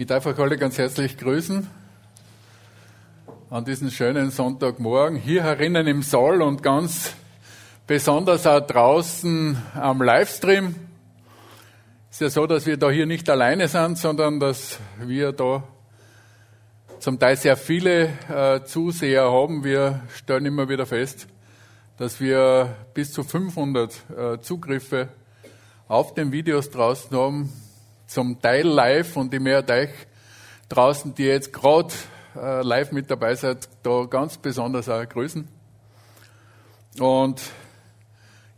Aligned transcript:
Ich 0.00 0.06
darf 0.06 0.26
euch 0.26 0.38
alle 0.38 0.56
ganz 0.56 0.78
herzlich 0.78 1.18
grüßen 1.18 1.66
an 3.50 3.64
diesem 3.64 3.90
schönen 3.90 4.30
Sonntagmorgen 4.30 5.18
hier 5.18 5.42
herinnen 5.42 5.88
im 5.88 6.02
Saal 6.02 6.40
und 6.40 6.62
ganz 6.62 7.14
besonders 7.84 8.46
auch 8.46 8.64
draußen 8.64 9.60
am 9.74 10.00
Livestream. 10.00 10.76
Es 12.12 12.18
ist 12.18 12.20
ja 12.20 12.30
so, 12.30 12.46
dass 12.46 12.64
wir 12.64 12.76
da 12.76 12.90
hier 12.90 13.06
nicht 13.06 13.28
alleine 13.28 13.66
sind, 13.66 13.98
sondern 13.98 14.38
dass 14.38 14.78
wir 15.04 15.32
da 15.32 15.64
zum 17.00 17.18
Teil 17.18 17.34
sehr 17.34 17.56
viele 17.56 18.10
äh, 18.28 18.62
Zuseher 18.62 19.32
haben. 19.32 19.64
Wir 19.64 20.02
stellen 20.14 20.46
immer 20.46 20.68
wieder 20.68 20.86
fest, 20.86 21.26
dass 21.96 22.20
wir 22.20 22.72
bis 22.94 23.12
zu 23.12 23.24
500 23.24 23.92
äh, 24.16 24.40
Zugriffe 24.42 25.08
auf 25.88 26.14
den 26.14 26.30
Videos 26.30 26.70
draußen 26.70 27.16
haben, 27.18 27.52
zum 28.08 28.40
Teil 28.40 28.66
live 28.66 29.16
und 29.18 29.32
ich 29.34 29.40
möchte 29.40 29.72
euch 29.74 29.90
draußen, 30.70 31.14
die 31.14 31.24
jetzt 31.24 31.52
gerade 31.52 31.92
äh, 32.34 32.62
live 32.62 32.90
mit 32.90 33.10
dabei 33.10 33.34
seid, 33.34 33.68
da 33.82 34.06
ganz 34.06 34.38
besonders 34.38 34.88
auch 34.88 35.06
grüßen. 35.06 35.46
Und 36.98 37.42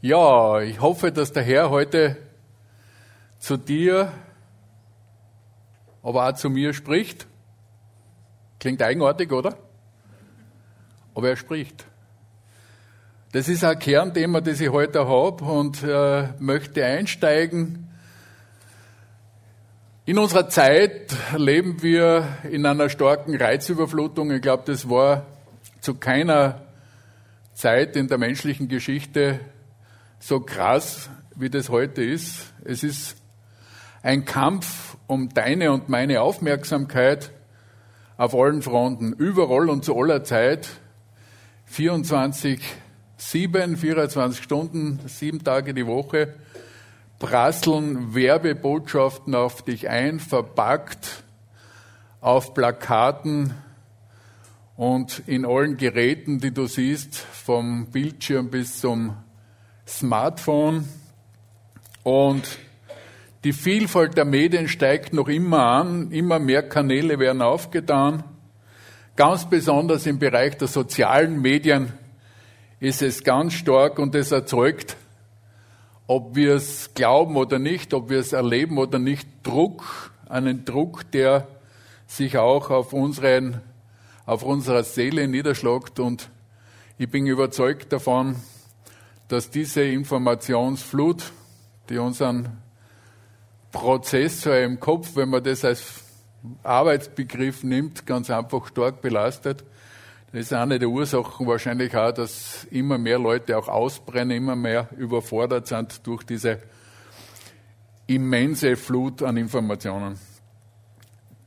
ja, 0.01 0.61
ich 0.61 0.81
hoffe, 0.81 1.11
dass 1.11 1.33
der 1.33 1.43
Herr 1.43 1.69
heute 1.69 2.17
zu 3.41 3.57
dir, 3.57 4.13
aber 6.03 6.29
auch 6.29 6.35
zu 6.35 6.49
mir 6.49 6.73
spricht. 6.73 7.27
Klingt 8.61 8.81
eigenartig, 8.83 9.33
oder? 9.33 9.57
Aber 11.13 11.29
er 11.29 11.37
spricht. 11.37 11.85
Das 13.33 13.49
ist 13.49 13.65
ein 13.65 13.79
Kernthema, 13.79 14.41
das 14.41 14.61
ich 14.61 14.71
heute 14.71 15.09
habe 15.09 15.45
und 15.45 15.83
äh, 15.83 16.29
möchte 16.39 16.85
einsteigen. 16.85 17.90
In 20.11 20.19
unserer 20.19 20.49
Zeit 20.49 21.15
leben 21.37 21.83
wir 21.83 22.27
in 22.51 22.67
einer 22.67 22.89
starken 22.89 23.37
Reizüberflutung. 23.37 24.33
Ich 24.33 24.43
glaube, 24.43 24.65
das 24.67 24.91
war 24.91 25.25
zu 25.81 25.95
keiner 25.95 26.63
Zeit 27.55 27.95
in 27.95 28.09
der 28.09 28.19
menschlichen 28.19 28.67
Geschichte 28.67 29.39
so 30.19 30.41
krass, 30.41 31.11
wie 31.37 31.49
das 31.49 31.69
heute 31.69 32.03
ist. 32.03 32.53
Es 32.65 32.83
ist 32.83 33.19
ein 34.03 34.25
Kampf 34.25 34.97
um 35.07 35.29
deine 35.29 35.71
und 35.71 35.89
meine 35.89 36.23
Aufmerksamkeit 36.23 37.31
auf 38.17 38.35
allen 38.35 38.63
Fronten, 38.63 39.13
überall 39.13 39.71
und 39.71 39.85
zu 39.85 39.97
aller 39.97 40.25
Zeit. 40.25 40.71
24 41.67 42.61
sieben, 43.17 43.77
24 43.77 44.43
Stunden, 44.43 44.99
sieben 45.07 45.45
Tage 45.45 45.73
die 45.73 45.87
Woche 45.87 46.35
prasseln 47.21 48.15
Werbebotschaften 48.15 49.37
auf 49.37 49.63
dich 49.63 49.89
ein, 49.89 50.19
verpackt 50.19 51.23
auf 52.21 52.55
Plakaten 52.55 53.55
und 54.77 55.23
in 55.27 55.45
allen 55.45 55.77
Geräten, 55.77 56.41
die 56.41 56.53
du 56.53 56.67
siehst, 56.67 57.15
vom 57.17 57.87
Bildschirm 57.87 58.49
bis 58.49 58.81
zum 58.81 59.15
Smartphone. 59.87 60.89
Und 62.03 62.59
die 63.45 63.53
Vielfalt 63.53 64.17
der 64.17 64.25
Medien 64.25 64.67
steigt 64.69 65.13
noch 65.13 65.29
immer 65.29 65.67
an, 65.67 66.11
immer 66.13 66.39
mehr 66.39 66.67
Kanäle 66.67 67.19
werden 67.19 67.43
aufgetan. 67.43 68.25
Ganz 69.17 69.49
besonders 69.49 70.07
im 70.07 70.19
Bereich 70.19 70.57
der 70.57 70.69
sozialen 70.69 71.43
Medien 71.43 71.93
ist 72.81 73.03
es 73.03 73.23
ganz 73.23 73.53
stark 73.53 73.99
und 73.99 74.15
es 74.15 74.33
erzeugt, 74.33 74.97
ob 76.11 76.35
wir 76.35 76.57
es 76.57 76.93
glauben 76.95 77.37
oder 77.37 77.61
nicht, 77.61 77.95
ob 77.95 78.11
wir 78.11 78.19
es 78.19 78.33
erleben 78.33 78.79
oder 78.79 78.99
nicht, 78.99 79.29
Druck, 79.45 80.11
einen 80.29 80.65
Druck, 80.65 81.09
der 81.13 81.47
sich 82.09 82.37
auch 82.37 82.71
auf 82.71 82.93
unseren, 82.93 83.61
auf 84.27 84.43
unserer 84.43 84.83
Seele 84.83 85.29
niederschlägt. 85.29 86.01
Und 86.01 86.29
ich 86.99 87.09
bin 87.09 87.29
überzeugt 87.29 87.93
davon, 87.93 88.35
dass 89.29 89.51
diese 89.51 89.85
Informationsflut, 89.85 91.31
die 91.89 91.99
unseren 91.99 92.59
Prozessor 93.71 94.57
im 94.57 94.81
Kopf, 94.81 95.15
wenn 95.15 95.29
man 95.29 95.45
das 95.45 95.65
als 95.65 96.03
Arbeitsbegriff 96.65 97.63
nimmt, 97.63 98.05
ganz 98.05 98.31
einfach 98.31 98.67
stark 98.67 99.01
belastet 99.01 99.63
das 100.33 100.43
ist 100.43 100.53
eine 100.53 100.79
der 100.79 100.89
Ursachen 100.89 101.47
wahrscheinlich 101.47 101.95
auch, 101.97 102.13
dass 102.13 102.65
immer 102.71 102.99
mehr 102.99 103.19
Leute 103.19 103.59
auch 103.59 103.69
ausbrennen, 103.69 104.37
immer 104.37 104.55
mehr 104.55 104.89
überfordert 104.97 105.67
sind 105.67 106.07
durch 106.07 106.23
diese 106.23 106.61
immense 108.07 108.77
Flut 108.77 109.23
an 109.23 109.37
Informationen. 109.37 110.19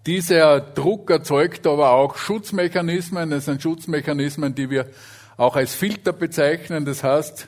Dieser 0.06 0.60
Druck 0.60 1.10
erzeugt 1.10 1.66
aber 1.66 1.92
auch 1.92 2.18
Schutzmechanismen. 2.18 3.30
Das 3.30 3.46
sind 3.46 3.62
Schutzmechanismen, 3.62 4.54
die 4.54 4.70
wir 4.70 4.88
auch 5.38 5.56
als 5.56 5.74
Filter 5.76 6.12
bezeichnen. 6.12 6.84
Das 6.84 7.06
heißt, 7.06 7.48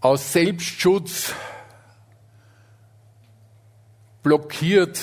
aus 0.00 0.32
Selbstschutz 0.32 1.34
blockiert 4.22 5.00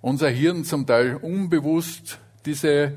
unser 0.00 0.28
Hirn 0.28 0.64
zum 0.64 0.86
Teil 0.86 1.16
unbewusst 1.16 2.18
diese 2.44 2.96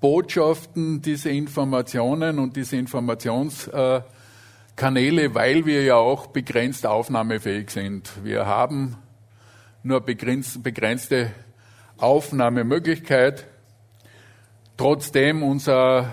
Botschaften, 0.00 1.02
diese 1.02 1.30
Informationen 1.30 2.38
und 2.38 2.54
diese 2.54 2.76
Informationskanäle, 2.76 5.34
weil 5.34 5.66
wir 5.66 5.82
ja 5.82 5.96
auch 5.96 6.28
begrenzt 6.28 6.86
aufnahmefähig 6.86 7.70
sind. 7.70 8.12
Wir 8.22 8.46
haben 8.46 8.96
nur 9.82 10.00
begrenzte 10.00 11.32
Aufnahmemöglichkeit. 11.96 13.48
Trotzdem 14.76 15.42
unser 15.42 16.12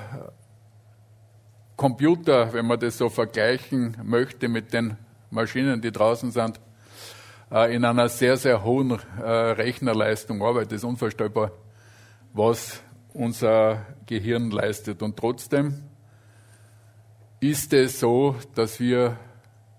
Computer, 1.75 2.53
wenn 2.53 2.65
man 2.65 2.79
das 2.79 2.97
so 2.97 3.09
vergleichen 3.09 3.97
möchte 4.03 4.47
mit 4.47 4.73
den 4.73 4.97
Maschinen, 5.29 5.81
die 5.81 5.91
draußen 5.91 6.31
sind, 6.31 6.59
äh, 7.51 7.75
in 7.75 7.85
einer 7.85 8.09
sehr, 8.09 8.37
sehr 8.37 8.63
hohen 8.63 8.99
äh, 9.21 9.29
Rechnerleistung 9.29 10.41
arbeitet. 10.41 10.71
Das 10.71 10.77
ist 10.77 10.85
unvorstellbar, 10.85 11.51
was 12.33 12.81
unser 13.15 13.85
Gehirn 14.05 14.51
leistet. 14.51 15.01
Und 15.01 15.17
trotzdem 15.17 15.83
ist 17.39 17.73
es 17.73 17.99
so, 17.99 18.35
dass 18.53 18.79
wir 18.79 19.17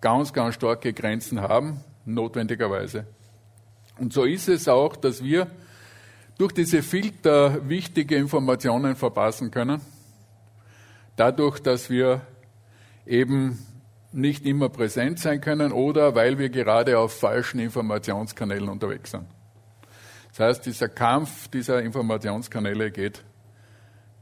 ganz, 0.01 0.33
ganz 0.33 0.55
starke 0.55 0.93
Grenzen 0.93 1.41
haben, 1.41 1.85
notwendigerweise. 2.05 3.07
Und 3.99 4.13
so 4.13 4.25
ist 4.25 4.49
es 4.49 4.69
auch, 4.69 4.97
dass 4.97 5.23
wir 5.23 5.51
durch 6.39 6.53
diese 6.53 6.83
Filter 6.83 7.69
wichtige 7.69 8.17
Informationen 8.17 8.95
verpassen 8.95 9.51
können. 9.51 9.81
Dadurch, 11.17 11.61
dass 11.61 11.89
wir 11.89 12.21
eben 13.07 13.59
nicht 14.13 14.45
immer 14.45 14.69
präsent 14.69 15.19
sein 15.19 15.41
können 15.41 15.73
oder 15.73 16.15
weil 16.15 16.39
wir 16.39 16.51
gerade 16.51 16.99
auf 16.99 17.19
falschen 17.19 17.59
Informationskanälen 17.59 18.69
unterwegs 18.69 19.11
sind. 19.13 19.25
Das 20.37 20.49
heißt, 20.49 20.67
dieser 20.67 20.91
Kampf 20.91 21.49
dieser 21.49 21.83
Informationskanäle 21.83 22.91
geht 22.91 23.25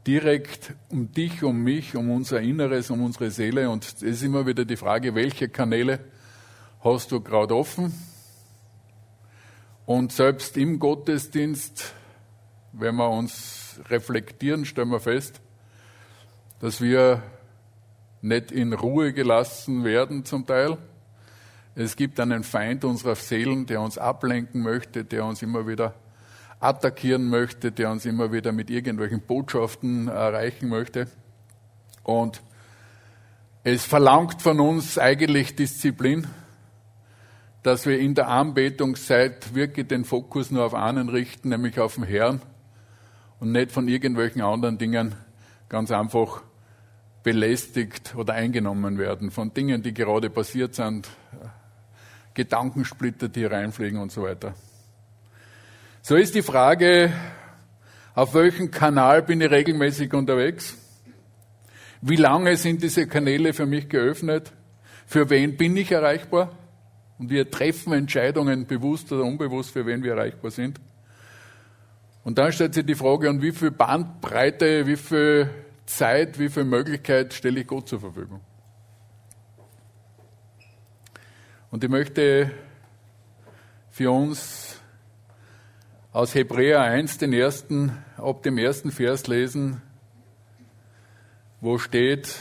direkt 0.07 0.73
um 0.87 1.11
dich, 1.11 1.43
um 1.43 1.61
mich, 1.61 1.93
um 1.93 2.09
unser 2.09 2.39
Inneres, 2.39 2.89
um 2.89 3.03
unsere 3.03 3.31
Seele. 3.31 3.69
Und 3.69 3.83
es 3.83 4.01
ist 4.01 4.23
immer 4.23 4.45
wieder 4.45 4.63
die 4.63 4.77
Frage, 4.77 5.13
welche 5.13 5.49
Kanäle 5.49 5.99
hast 6.81 7.11
du 7.11 7.19
gerade 7.19 7.53
offen? 7.53 7.93
Und 9.85 10.13
selbst 10.13 10.55
im 10.55 10.79
Gottesdienst, 10.79 11.93
wenn 12.71 12.95
wir 12.95 13.09
uns 13.09 13.81
reflektieren, 13.89 14.63
stellen 14.63 14.91
wir 14.91 15.01
fest, 15.01 15.41
dass 16.61 16.79
wir 16.79 17.23
nicht 18.21 18.53
in 18.53 18.71
Ruhe 18.71 19.11
gelassen 19.11 19.83
werden 19.83 20.23
zum 20.23 20.45
Teil. 20.45 20.77
Es 21.77 21.97
gibt 21.97 22.21
einen 22.21 22.43
Feind 22.43 22.85
unserer 22.85 23.15
Seelen, 23.15 23.65
der 23.65 23.81
uns 23.81 23.97
ablenken 23.97 24.61
möchte, 24.63 25.03
der 25.03 25.25
uns 25.25 25.41
immer 25.41 25.67
wieder 25.67 25.93
attackieren 26.61 27.29
möchte, 27.29 27.73
der 27.73 27.91
uns 27.91 28.05
immer 28.05 28.31
wieder 28.31 28.53
mit 28.53 28.69
irgendwelchen 28.69 29.21
Botschaften 29.21 30.07
erreichen 30.07 30.69
möchte. 30.69 31.07
Und 32.03 32.41
es 33.63 33.83
verlangt 33.83 34.41
von 34.41 34.61
uns 34.61 34.97
eigentlich 34.97 35.55
Disziplin, 35.55 36.27
dass 37.61 37.85
wir 37.85 37.99
in 37.99 38.15
der 38.15 38.29
Anbetungszeit 38.29 39.53
wirklich 39.53 39.87
den 39.87 40.05
Fokus 40.05 40.51
nur 40.51 40.63
auf 40.63 40.75
einen 40.75 41.09
richten, 41.09 41.49
nämlich 41.49 41.77
auf 41.79 41.95
den 41.95 42.03
Herrn 42.05 42.41
und 43.39 43.51
nicht 43.51 43.71
von 43.71 43.89
irgendwelchen 43.89 44.41
anderen 44.41 44.77
Dingen 44.77 45.15
ganz 45.67 45.91
einfach 45.91 46.41
belästigt 47.23 48.13
oder 48.15 48.33
eingenommen 48.33 48.97
werden, 48.97 49.31
von 49.31 49.53
Dingen, 49.53 49.81
die 49.81 49.93
gerade 49.93 50.29
passiert 50.29 50.75
sind, 50.75 51.09
Gedankensplitter, 52.35 53.29
die 53.29 53.45
reinfliegen 53.45 53.99
und 53.99 54.11
so 54.11 54.23
weiter. 54.23 54.53
So 56.03 56.15
ist 56.15 56.35
die 56.35 56.43
Frage, 56.43 57.11
auf 58.13 58.35
welchem 58.35 58.69
Kanal 58.69 59.23
bin 59.23 59.41
ich 59.41 59.49
regelmäßig 59.49 60.13
unterwegs? 60.13 60.77
Wie 62.01 62.17
lange 62.17 62.55
sind 62.57 62.83
diese 62.83 63.07
Kanäle 63.07 63.53
für 63.53 63.65
mich 63.65 63.89
geöffnet? 63.89 64.51
Für 65.07 65.29
wen 65.31 65.57
bin 65.57 65.75
ich 65.75 65.91
erreichbar? 65.91 66.51
Und 67.17 67.29
wir 67.29 67.49
treffen 67.49 67.93
Entscheidungen 67.93 68.67
bewusst 68.67 69.11
oder 69.11 69.23
unbewusst, 69.23 69.71
für 69.71 69.85
wen 69.85 70.03
wir 70.03 70.11
erreichbar 70.11 70.51
sind. 70.51 70.79
Und 72.23 72.37
dann 72.37 72.51
stellt 72.51 72.73
sich 72.73 72.85
die 72.85 72.95
Frage, 72.95 73.29
an 73.29 73.41
wie 73.41 73.51
viel 73.51 73.71
Bandbreite, 73.71 74.85
wie 74.87 74.97
viel 74.97 75.49
Zeit, 75.85 76.37
wie 76.39 76.49
viel 76.49 76.65
Möglichkeit 76.65 77.33
stelle 77.33 77.61
ich 77.61 77.67
Gott 77.67 77.87
zur 77.87 77.99
Verfügung? 77.99 78.41
Und 81.75 81.83
ich 81.83 81.89
möchte 81.89 82.51
für 83.89 84.09
uns 84.09 84.79
aus 86.13 86.33
Hebräer 86.33 86.79
1 86.79 87.17
den 87.17 87.33
ersten, 87.33 87.91
ab 88.15 88.43
dem 88.43 88.57
ersten 88.57 88.91
Vers 88.91 89.27
lesen, 89.27 89.81
wo 91.59 91.77
steht, 91.77 92.33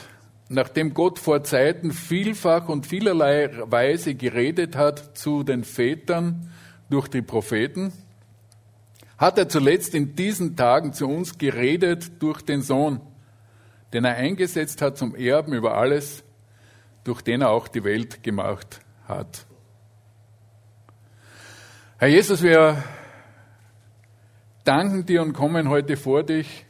nachdem 0.48 0.94
Gott 0.94 1.18
vor 1.18 1.42
Zeiten 1.42 1.90
vielfach 1.90 2.68
und 2.68 2.86
vielerlei 2.86 3.50
Weise 3.64 4.14
geredet 4.14 4.76
hat 4.76 5.18
zu 5.18 5.42
den 5.42 5.64
Vätern 5.64 6.52
durch 6.88 7.08
die 7.08 7.22
Propheten, 7.22 7.92
hat 9.18 9.36
er 9.36 9.48
zuletzt 9.48 9.96
in 9.96 10.14
diesen 10.14 10.54
Tagen 10.54 10.92
zu 10.92 11.08
uns 11.08 11.38
geredet 11.38 12.22
durch 12.22 12.40
den 12.40 12.62
Sohn, 12.62 13.00
den 13.92 14.04
er 14.04 14.14
eingesetzt 14.14 14.80
hat 14.80 14.96
zum 14.96 15.16
Erben 15.16 15.54
über 15.54 15.76
alles, 15.76 16.22
durch 17.02 17.20
den 17.20 17.40
er 17.40 17.50
auch 17.50 17.66
die 17.66 17.82
Welt 17.82 18.22
gemacht 18.22 18.83
hat. 19.06 19.46
Herr 21.98 22.08
Jesus, 22.08 22.42
wir 22.42 22.82
danken 24.64 25.06
dir 25.06 25.22
und 25.22 25.32
kommen 25.32 25.68
heute 25.68 25.96
vor 25.96 26.22
dich. 26.22 26.66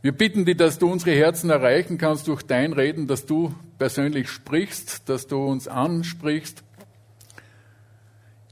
Wir 0.00 0.12
bitten 0.12 0.44
dich, 0.44 0.56
dass 0.56 0.78
du 0.78 0.90
unsere 0.90 1.16
Herzen 1.16 1.50
erreichen 1.50 1.98
kannst 1.98 2.28
durch 2.28 2.42
dein 2.42 2.72
Reden, 2.72 3.06
dass 3.06 3.26
du 3.26 3.54
persönlich 3.78 4.28
sprichst, 4.28 5.08
dass 5.08 5.26
du 5.26 5.44
uns 5.44 5.66
ansprichst. 5.66 6.62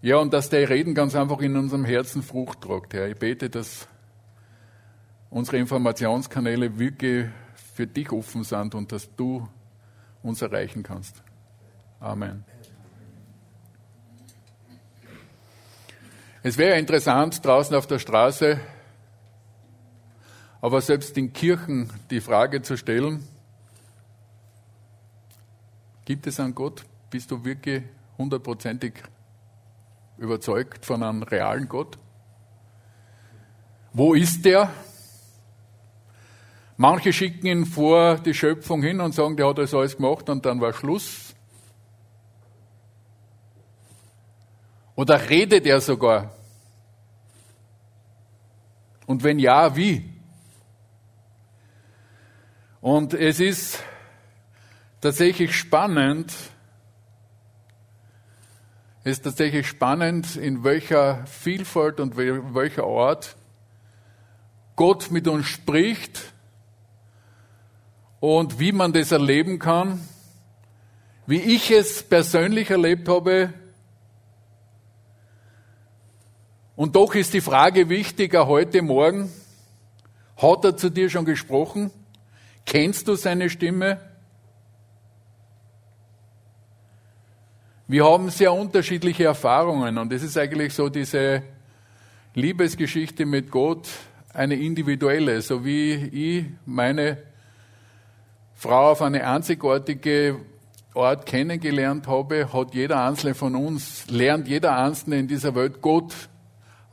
Ja, 0.03 0.17
und 0.17 0.33
dass 0.33 0.51
dein 0.51 0.65
Reden 0.65 0.95
ganz 0.95 1.15
einfach 1.15 1.41
in 1.41 1.57
unserem 1.57 1.85
Herzen 1.85 2.23
Frucht 2.23 2.61
tragt, 2.61 2.95
Herr. 2.95 3.09
Ich 3.09 3.17
bete, 3.17 3.49
dass 3.49 3.89
unsere 5.31 5.59
Informationskanäle 5.59 6.79
wirklich 6.79 7.27
für 7.75 7.87
dich 7.87 8.13
offen 8.13 8.45
sind 8.45 8.75
und 8.75 8.93
dass 8.93 9.15
du 9.17 9.49
uns 10.23 10.43
erreichen 10.43 10.83
kannst. 10.83 11.23
Amen. 12.01 12.45
Es 16.43 16.59
wäre 16.59 16.79
interessant, 16.79 17.45
draußen 17.45 17.75
auf 17.75 17.87
der 17.87 17.99
Straße, 17.99 18.61
aber 20.61 20.81
selbst 20.81 21.17
in 21.19 21.33
Kirchen 21.33 21.93
die 22.11 22.21
Frage 22.21 22.63
zu 22.63 22.77
stellen, 22.77 23.27
gibt 26.05 26.27
es 26.27 26.39
einen 26.39 26.55
Gott? 26.55 26.85
Bist 27.11 27.31
du 27.31 27.45
wirklich 27.45 27.83
hundertprozentig 28.17 29.03
überzeugt 30.19 30.85
von 30.85 31.03
einem 31.03 31.23
realen 31.23 31.69
Gott? 31.69 31.99
Wo 33.93 34.15
ist 34.15 34.45
der? 34.45 34.71
Manche 36.77 37.13
schicken 37.13 37.47
ihn 37.47 37.67
vor 37.67 38.19
die 38.19 38.35
Schöpfung 38.35 38.83
hin 38.83 39.01
und 39.01 39.15
sagen, 39.15 39.37
der 39.37 39.49
hat 39.49 39.59
das 39.59 39.73
alles 39.73 39.97
gemacht 39.97 40.29
und 40.29 40.45
dann 40.45 40.61
war 40.61 40.75
Schluss. 40.75 41.26
Oder 44.97 45.29
redet 45.29 45.67
er 45.67 45.81
sogar? 45.81 46.35
Und 49.07 49.23
wenn 49.23 49.39
ja, 49.39 49.77
wie? 49.77 50.11
Und 52.81 53.15
es 53.15 53.39
ist 53.39 53.83
tatsächlich 55.01 55.55
spannend, 55.55 56.33
es 59.05 59.19
ist 59.19 59.23
tatsächlich 59.23 59.69
spannend, 59.69 60.35
in 60.35 60.65
welcher 60.65 61.25
Vielfalt 61.27 62.01
und 62.01 62.17
welcher 62.17 62.87
Ort 62.87 63.37
Gott 64.75 65.11
mit 65.11 65.29
uns 65.29 65.47
spricht 65.47 66.33
und 68.19 68.59
wie 68.59 68.73
man 68.73 68.93
das 68.93 69.13
erleben 69.13 69.59
kann, 69.59 70.01
wie 71.27 71.41
ich 71.41 71.71
es 71.71 72.03
persönlich 72.03 72.71
erlebt 72.71 73.09
habe, 73.09 73.53
Und 76.77 76.95
doch 76.95 77.15
ist 77.15 77.33
die 77.33 77.41
Frage 77.41 77.89
wichtiger 77.89 78.47
heute 78.47 78.83
Morgen, 78.83 79.33
hat 80.37 80.63
er 80.63 80.77
zu 80.77 80.91
dir 80.91 81.09
schon 81.09 81.25
gesprochen? 81.25 81.91
Kennst 82.67 83.09
du 83.09 83.15
seine 83.15 83.49
Stimme? 83.49 83.99
Wir 87.89 88.05
haben 88.05 88.29
sehr 88.29 88.53
unterschiedliche 88.53 89.25
Erfahrungen 89.25 89.97
und 89.97 90.13
es 90.13 90.23
ist 90.23 90.37
eigentlich 90.37 90.75
so 90.75 90.91
diese 90.91 91.43
Liebesgeschichte 92.35 93.25
mit 93.25 93.51
Gott 93.51 93.89
eine 94.35 94.57
individuelle, 94.57 95.41
so 95.41 95.65
wie 95.65 95.93
ich 95.95 96.45
meine 96.67 97.17
Frau 98.55 98.91
auf 98.91 99.01
eine 99.01 99.27
einzigartige 99.27 100.41
Art 100.95 101.25
kennengelernt 101.25 102.07
habe, 102.07 102.53
hat 102.53 102.75
jeder 102.75 103.03
Einzelne 103.03 103.35
von 103.35 103.55
uns, 103.55 104.07
lernt 104.11 104.47
jeder 104.47 104.77
Einzelne 104.77 105.21
in 105.21 105.29
dieser 105.29 105.55
Welt 105.55 105.81
Gott 105.81 106.13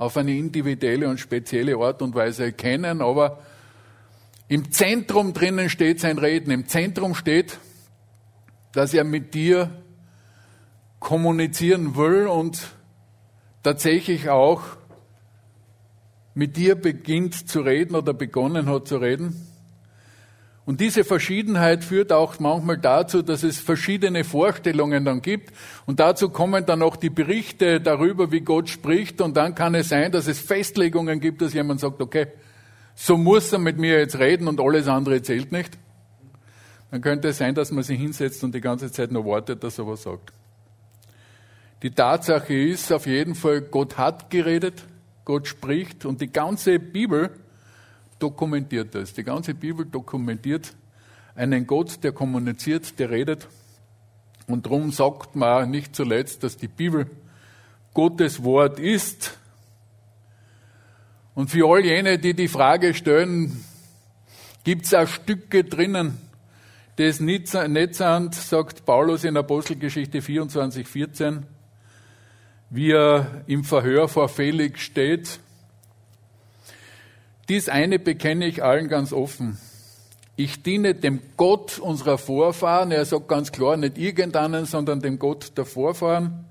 auf 0.03 0.17
eine 0.17 0.35
individuelle 0.35 1.07
und 1.07 1.17
spezielle 1.17 1.77
Art 1.77 2.01
und 2.01 2.13
Weise 2.13 2.51
kennen, 2.51 3.01
aber 3.01 3.39
im 4.49 4.69
Zentrum 4.71 5.31
drinnen 5.31 5.69
steht 5.69 6.01
sein 6.01 6.17
Reden. 6.17 6.51
Im 6.51 6.67
Zentrum 6.67 7.15
steht, 7.15 7.57
dass 8.73 8.93
er 8.93 9.05
mit 9.05 9.33
dir 9.33 9.81
kommunizieren 10.99 11.95
will 11.95 12.27
und 12.27 12.75
tatsächlich 13.63 14.29
auch 14.29 14.61
mit 16.33 16.57
dir 16.57 16.75
beginnt 16.75 17.47
zu 17.47 17.61
reden 17.61 17.95
oder 17.95 18.13
begonnen 18.13 18.65
hat 18.65 18.89
zu 18.89 18.97
reden. 18.97 19.52
Und 20.65 20.79
diese 20.79 21.03
Verschiedenheit 21.03 21.83
führt 21.83 22.13
auch 22.13 22.39
manchmal 22.39 22.77
dazu, 22.77 23.21
dass 23.21 23.43
es 23.43 23.59
verschiedene 23.59 24.23
Vorstellungen 24.23 25.03
dann 25.03 25.21
gibt. 25.21 25.51
Und 25.85 25.99
dazu 25.99 26.29
kommen 26.29 26.65
dann 26.65 26.81
auch 26.81 26.95
die 26.95 27.09
Berichte 27.09 27.81
darüber, 27.81 28.31
wie 28.31 28.41
Gott 28.41 28.69
spricht. 28.69 29.19
Und 29.19 29.35
dann 29.35 29.55
kann 29.55 29.75
es 29.75 29.89
sein, 29.89 30.11
dass 30.11 30.27
es 30.27 30.39
Festlegungen 30.39 31.19
gibt, 31.19 31.41
dass 31.41 31.53
jemand 31.53 31.81
sagt, 31.81 32.01
okay, 32.01 32.27
so 32.95 33.17
muss 33.17 33.51
er 33.51 33.59
mit 33.59 33.77
mir 33.77 33.99
jetzt 33.99 34.19
reden 34.19 34.47
und 34.47 34.61
alles 34.61 34.87
andere 34.87 35.21
zählt 35.21 35.51
nicht. 35.51 35.77
Dann 36.91 37.01
könnte 37.01 37.29
es 37.29 37.39
sein, 37.39 37.55
dass 37.55 37.71
man 37.71 37.83
sich 37.83 37.99
hinsetzt 37.99 38.43
und 38.43 38.55
die 38.55 38.61
ganze 38.61 38.91
Zeit 38.91 39.11
nur 39.11 39.25
wartet, 39.25 39.63
dass 39.63 39.79
er 39.79 39.87
was 39.87 40.03
sagt. 40.03 40.31
Die 41.81 41.91
Tatsache 41.91 42.53
ist 42.53 42.93
auf 42.93 43.07
jeden 43.07 43.35
Fall, 43.35 43.61
Gott 43.61 43.97
hat 43.97 44.29
geredet, 44.29 44.83
Gott 45.25 45.47
spricht 45.47 46.05
und 46.05 46.21
die 46.21 46.31
ganze 46.31 46.79
Bibel 46.79 47.31
dokumentiert 48.23 48.95
das. 48.95 49.13
Die 49.13 49.23
ganze 49.23 49.53
Bibel 49.53 49.85
dokumentiert 49.85 50.73
einen 51.35 51.67
Gott, 51.67 52.03
der 52.03 52.13
kommuniziert, 52.13 52.97
der 52.97 53.09
redet. 53.09 53.47
Und 54.47 54.65
darum 54.65 54.91
sagt 54.91 55.35
man 55.35 55.69
nicht 55.69 55.95
zuletzt, 55.95 56.43
dass 56.43 56.55
die 56.55 56.69
Bibel 56.69 57.09
Gottes 57.93 58.43
Wort 58.43 58.79
ist. 58.79 59.37
Und 61.35 61.49
für 61.49 61.67
all 61.67 61.83
jene, 61.83 62.17
die 62.17 62.33
die 62.33 62.47
Frage 62.47 62.93
stellen, 62.93 63.63
gibt 64.63 64.85
es 64.85 64.93
auch 64.93 65.07
Stücke 65.07 65.65
drinnen, 65.65 66.17
es 66.95 67.19
nicht 67.19 67.47
sind, 67.47 68.35
sagt 68.35 68.85
Paulus 68.85 69.23
in 69.23 69.35
Apostelgeschichte 69.35 70.21
24, 70.21 70.87
14, 70.87 71.45
wie 72.69 72.91
er 72.91 73.43
im 73.47 73.63
Verhör 73.63 74.07
vor 74.07 74.29
Felix 74.29 74.81
steht 74.81 75.39
dies 77.49 77.69
eine 77.69 77.99
bekenne 77.99 78.45
ich 78.45 78.63
allen 78.63 78.87
ganz 78.87 79.11
offen. 79.13 79.57
Ich 80.35 80.63
diene 80.63 80.95
dem 80.95 81.21
Gott 81.37 81.77
unserer 81.77 82.17
Vorfahren. 82.17 82.91
Er 82.91 83.05
sagt 83.05 83.27
ganz 83.27 83.51
klar, 83.51 83.77
nicht 83.77 83.97
irgendeinen, 83.97 84.65
sondern 84.65 84.99
dem 84.99 85.19
Gott 85.19 85.57
der 85.57 85.65
Vorfahren, 85.65 86.45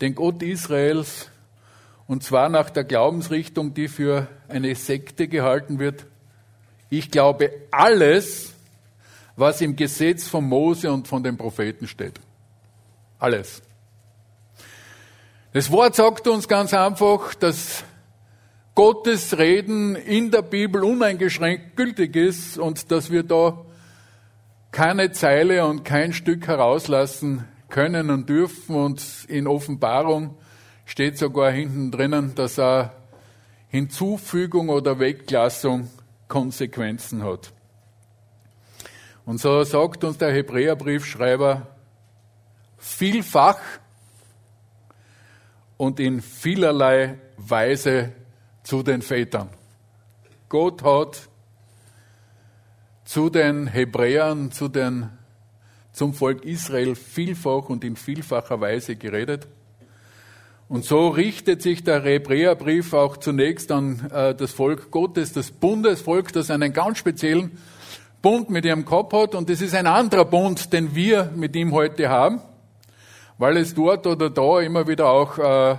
den 0.00 0.14
Gott 0.14 0.42
Israels. 0.42 1.28
Und 2.06 2.22
zwar 2.22 2.48
nach 2.48 2.70
der 2.70 2.84
Glaubensrichtung, 2.84 3.74
die 3.74 3.88
für 3.88 4.28
eine 4.48 4.74
Sekte 4.74 5.28
gehalten 5.28 5.78
wird. 5.78 6.06
Ich 6.88 7.10
glaube 7.10 7.50
alles, 7.70 8.54
was 9.36 9.60
im 9.60 9.76
Gesetz 9.76 10.28
von 10.28 10.44
Mose 10.44 10.92
und 10.92 11.08
von 11.08 11.22
den 11.22 11.36
Propheten 11.36 11.86
steht. 11.86 12.20
Alles. 13.18 13.62
Das 15.52 15.70
Wort 15.70 15.94
sagt 15.94 16.26
uns 16.28 16.48
ganz 16.48 16.72
einfach, 16.72 17.34
dass 17.34 17.84
Gottes 18.74 19.36
Reden 19.36 19.96
in 19.96 20.30
der 20.30 20.40
Bibel 20.40 20.82
uneingeschränkt 20.82 21.76
gültig 21.76 22.16
ist 22.16 22.56
und 22.56 22.90
dass 22.90 23.10
wir 23.10 23.22
da 23.22 23.66
keine 24.70 25.12
Zeile 25.12 25.66
und 25.66 25.84
kein 25.84 26.14
Stück 26.14 26.46
herauslassen 26.46 27.46
können 27.68 28.08
und 28.08 28.30
dürfen. 28.30 28.74
Und 28.74 29.26
in 29.28 29.46
Offenbarung 29.46 30.38
steht 30.86 31.18
sogar 31.18 31.50
hinten 31.50 31.90
drinnen, 31.90 32.34
dass 32.34 32.58
er 32.58 32.94
Hinzufügung 33.68 34.70
oder 34.70 34.98
Weglassung 34.98 35.90
Konsequenzen 36.28 37.22
hat. 37.22 37.52
Und 39.26 39.38
so 39.38 39.62
sagt 39.64 40.02
uns 40.02 40.16
der 40.16 40.32
Hebräerbriefschreiber, 40.32 41.66
vielfach 42.78 43.60
und 45.76 46.00
in 46.00 46.22
vielerlei 46.22 47.18
Weise 47.36 48.12
zu 48.62 48.82
den 48.82 49.02
Vätern. 49.02 49.48
Gott 50.48 50.82
hat 50.82 51.28
zu 53.04 53.30
den 53.30 53.66
Hebräern, 53.66 54.52
zu 54.52 54.68
den, 54.68 55.10
zum 55.92 56.14
Volk 56.14 56.44
Israel 56.44 56.94
vielfach 56.94 57.68
und 57.68 57.84
in 57.84 57.96
vielfacher 57.96 58.60
Weise 58.60 58.96
geredet. 58.96 59.48
Und 60.68 60.84
so 60.84 61.08
richtet 61.08 61.60
sich 61.60 61.84
der 61.84 62.02
Hebräerbrief 62.02 62.94
auch 62.94 63.18
zunächst 63.18 63.70
an 63.70 64.10
äh, 64.10 64.34
das 64.34 64.52
Volk 64.52 64.90
Gottes, 64.90 65.32
das 65.32 65.50
Bundesvolk, 65.50 66.32
das 66.32 66.50
einen 66.50 66.72
ganz 66.72 66.98
speziellen 66.98 67.58
Bund 68.22 68.48
mit 68.48 68.64
ihrem 68.64 68.86
Kopf 68.86 69.12
hat. 69.12 69.34
Und 69.34 69.50
das 69.50 69.60
ist 69.60 69.74
ein 69.74 69.86
anderer 69.86 70.24
Bund, 70.24 70.72
den 70.72 70.94
wir 70.94 71.30
mit 71.34 71.54
ihm 71.56 71.72
heute 71.72 72.08
haben, 72.08 72.40
weil 73.36 73.58
es 73.58 73.74
dort 73.74 74.06
oder 74.06 74.30
da 74.30 74.60
immer 74.60 74.88
wieder 74.88 75.08
auch 75.10 75.36
äh, 75.36 75.76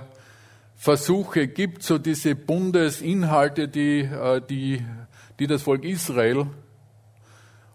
Versuche 0.84 1.48
gibt, 1.48 1.82
so 1.82 1.96
diese 1.96 2.34
Bundesinhalte, 2.34 3.68
die, 3.68 4.00
äh, 4.00 4.42
die, 4.42 4.84
die 5.38 5.46
das 5.46 5.62
Volk 5.62 5.82
Israel 5.82 6.46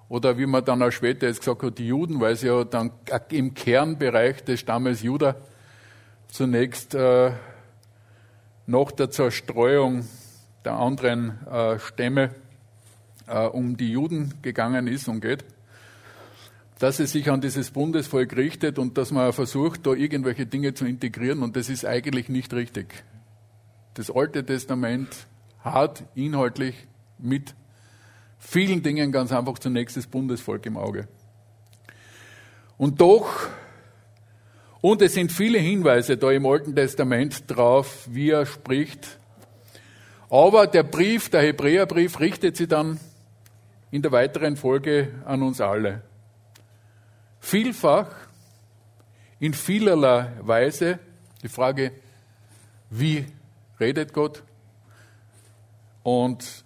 oder 0.10 0.38
wie 0.38 0.46
man 0.46 0.64
dann 0.64 0.84
auch 0.84 0.92
später 0.92 1.26
jetzt 1.26 1.40
gesagt 1.40 1.64
hat, 1.64 1.80
die 1.80 1.88
Juden, 1.88 2.22
weil 2.22 2.36
sie 2.36 2.46
ja 2.46 2.64
dann 2.64 2.92
im 3.32 3.56
Kernbereich 3.56 4.44
des 4.44 4.60
Stammes 4.60 5.02
Juda 5.02 5.38
zunächst 6.28 6.94
äh, 6.94 7.32
nach 8.68 8.92
der 8.92 9.10
Zerstreuung 9.10 10.08
der 10.64 10.74
anderen 10.74 11.48
äh, 11.48 11.80
Stämme 11.80 12.36
äh, 13.26 13.48
um 13.48 13.76
die 13.76 13.92
Juden 13.92 14.36
gegangen 14.44 14.86
ist 14.86 15.08
und 15.08 15.22
geht, 15.22 15.46
dass 16.80 17.00
es 17.00 17.12
sich 17.12 17.30
an 17.30 17.42
dieses 17.42 17.72
Bundesvolk 17.72 18.36
richtet 18.38 18.80
und 18.80 18.98
dass 18.98 19.12
man 19.12 19.34
versucht, 19.34 19.86
da 19.86 19.92
irgendwelche 19.92 20.46
Dinge 20.46 20.74
zu 20.74 20.86
integrieren 20.86 21.44
und 21.44 21.58
das 21.58 21.70
ist 21.70 21.86
eigentlich 21.86 22.30
nicht 22.30 22.54
richtig. 22.54 23.04
Das 23.96 24.10
Alte 24.10 24.46
Testament 24.46 25.10
hat 25.60 26.04
inhaltlich 26.16 26.88
mit 27.18 27.54
vielen 28.38 28.82
Dingen 28.82 29.12
ganz 29.12 29.34
einfach 29.34 29.60
zunächst 29.60 29.98
das 29.98 30.08
Bundesvolk 30.08 30.66
im 30.66 30.78
Auge. 30.78 31.10
Und 32.78 33.02
doch, 33.02 33.50
und 34.80 35.02
es 35.02 35.16
sind 35.16 35.34
viele 35.34 35.60
Hinweise 35.60 36.16
da 36.16 36.32
im 36.32 36.46
Alten 36.46 36.74
Testament 36.74 37.44
drauf, 37.48 38.08
wie 38.10 38.30
er 38.30 38.46
spricht, 38.46 39.20
aber 40.30 40.66
der 40.66 40.84
Brief, 40.84 41.30
der 41.30 41.42
Hebräerbrief, 41.42 42.22
richtet 42.22 42.56
sich 42.56 42.70
dann 42.70 43.02
in 43.92 44.02
der 44.02 44.14
weiteren 44.14 44.56
Folge 44.56 45.10
an 45.26 45.42
uns 45.42 45.60
alle. 45.60 46.04
Vielfach, 47.50 48.14
in 49.40 49.56
vielerlei 49.56 50.32
Weise, 50.42 51.00
die 51.42 51.50
Frage, 51.50 51.94
wie 52.92 53.26
redet 53.80 54.14
Gott? 54.14 54.44
Und 56.04 56.64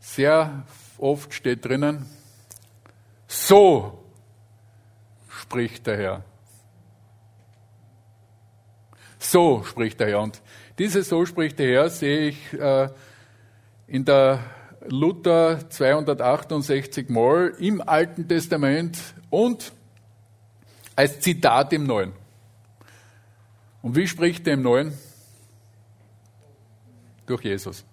sehr 0.00 0.66
oft 0.98 1.32
steht 1.32 1.64
drinnen, 1.64 2.06
so 3.28 4.04
spricht 5.28 5.86
der 5.86 5.98
Herr. 5.98 6.24
So 9.20 9.62
spricht 9.62 10.00
der 10.00 10.08
Herr. 10.08 10.22
Und 10.22 10.42
dieses 10.76 11.08
So 11.08 11.24
spricht 11.24 11.60
der 11.60 11.68
Herr 11.68 11.88
sehe 11.88 12.30
ich 12.30 12.52
äh, 12.54 12.88
in 13.86 14.04
der 14.04 14.40
Luther 14.86 15.68
268 15.70 17.08
Mal 17.08 17.54
im 17.58 17.80
Alten 17.80 18.28
Testament 18.28 18.98
und 19.30 19.72
als 20.96 21.20
Zitat 21.20 21.72
im 21.72 21.84
Neuen. 21.84 22.12
Und 23.80 23.96
wie 23.96 24.06
spricht 24.06 24.46
er 24.46 24.54
im 24.54 24.62
Neuen? 24.62 24.92
Durch 27.26 27.42
Jesus 27.42 27.84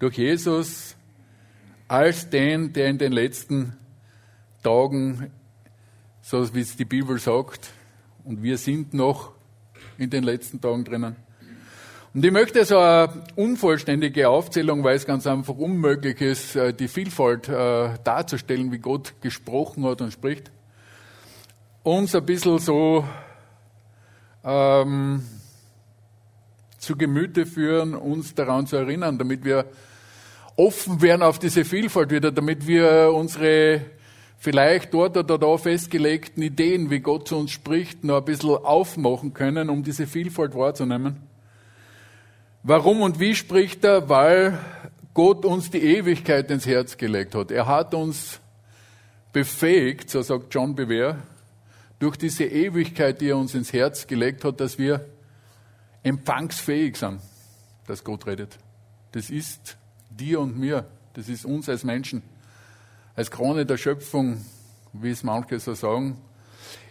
durch 0.00 0.16
Jesus 0.16 0.96
als 1.86 2.28
den, 2.30 2.72
der 2.72 2.88
in 2.88 2.98
den 2.98 3.12
letzten 3.12 3.76
Tagen, 4.62 5.30
so 6.22 6.52
wie 6.54 6.60
es 6.60 6.76
die 6.76 6.84
Bibel 6.84 7.18
sagt, 7.18 7.70
und 8.24 8.42
wir 8.42 8.58
sind 8.58 8.94
noch 8.94 9.32
in 9.98 10.10
den 10.10 10.24
letzten 10.24 10.60
Tagen 10.60 10.84
drinnen. 10.84 11.16
Und 12.12 12.24
ich 12.24 12.32
möchte 12.32 12.64
so 12.64 12.76
eine 12.76 13.22
unvollständige 13.36 14.28
Aufzählung, 14.28 14.82
weil 14.82 14.96
es 14.96 15.06
ganz 15.06 15.28
einfach 15.28 15.54
unmöglich 15.54 16.20
ist, 16.20 16.56
äh, 16.56 16.74
die 16.74 16.88
Vielfalt 16.88 17.48
äh, 17.48 17.90
darzustellen, 18.02 18.72
wie 18.72 18.78
Gott 18.78 19.14
gesprochen 19.20 19.84
hat 19.84 20.00
und 20.00 20.12
spricht, 20.12 20.50
uns 21.84 22.16
ein 22.16 22.26
bisschen 22.26 22.58
so 22.58 23.04
ähm, 24.42 25.22
zu 26.78 26.96
Gemüte 26.96 27.46
führen, 27.46 27.94
uns 27.94 28.34
daran 28.34 28.66
zu 28.66 28.74
erinnern, 28.74 29.16
damit 29.16 29.44
wir 29.44 29.66
offen 30.56 31.00
werden 31.02 31.22
auf 31.22 31.38
diese 31.38 31.64
Vielfalt 31.64 32.10
wieder, 32.10 32.32
damit 32.32 32.66
wir 32.66 33.12
unsere 33.14 33.82
vielleicht 34.36 34.92
dort 34.94 35.16
oder 35.16 35.38
da 35.38 35.56
festgelegten 35.56 36.42
Ideen, 36.42 36.90
wie 36.90 36.98
Gott 36.98 37.28
zu 37.28 37.36
uns 37.36 37.52
spricht, 37.52 38.02
noch 38.02 38.16
ein 38.16 38.24
bisschen 38.24 38.50
aufmachen 38.50 39.32
können, 39.32 39.70
um 39.70 39.84
diese 39.84 40.08
Vielfalt 40.08 40.56
wahrzunehmen. 40.56 41.29
Warum 42.62 43.00
und 43.00 43.18
wie 43.18 43.34
spricht 43.34 43.84
er? 43.84 44.10
Weil 44.10 44.58
Gott 45.14 45.46
uns 45.46 45.70
die 45.70 45.82
Ewigkeit 45.82 46.50
ins 46.50 46.66
Herz 46.66 46.98
gelegt 46.98 47.34
hat. 47.34 47.50
Er 47.50 47.66
hat 47.66 47.94
uns 47.94 48.38
befähigt, 49.32 50.10
so 50.10 50.20
sagt 50.20 50.52
John 50.54 50.74
Bewer, 50.74 51.16
durch 51.98 52.16
diese 52.16 52.44
Ewigkeit, 52.44 53.20
die 53.20 53.28
er 53.28 53.38
uns 53.38 53.54
ins 53.54 53.72
Herz 53.72 54.06
gelegt 54.06 54.44
hat, 54.44 54.60
dass 54.60 54.78
wir 54.78 55.06
empfangsfähig 56.02 56.96
sind, 56.96 57.20
dass 57.86 58.04
Gott 58.04 58.26
redet. 58.26 58.58
Das 59.12 59.30
ist 59.30 59.78
dir 60.10 60.40
und 60.40 60.58
mir, 60.58 60.86
das 61.14 61.28
ist 61.28 61.46
uns 61.46 61.68
als 61.68 61.82
Menschen, 61.82 62.22
als 63.16 63.30
Krone 63.30 63.64
der 63.64 63.78
Schöpfung, 63.78 64.44
wie 64.92 65.10
es 65.10 65.22
manche 65.22 65.58
so 65.60 65.74
sagen, 65.74 66.18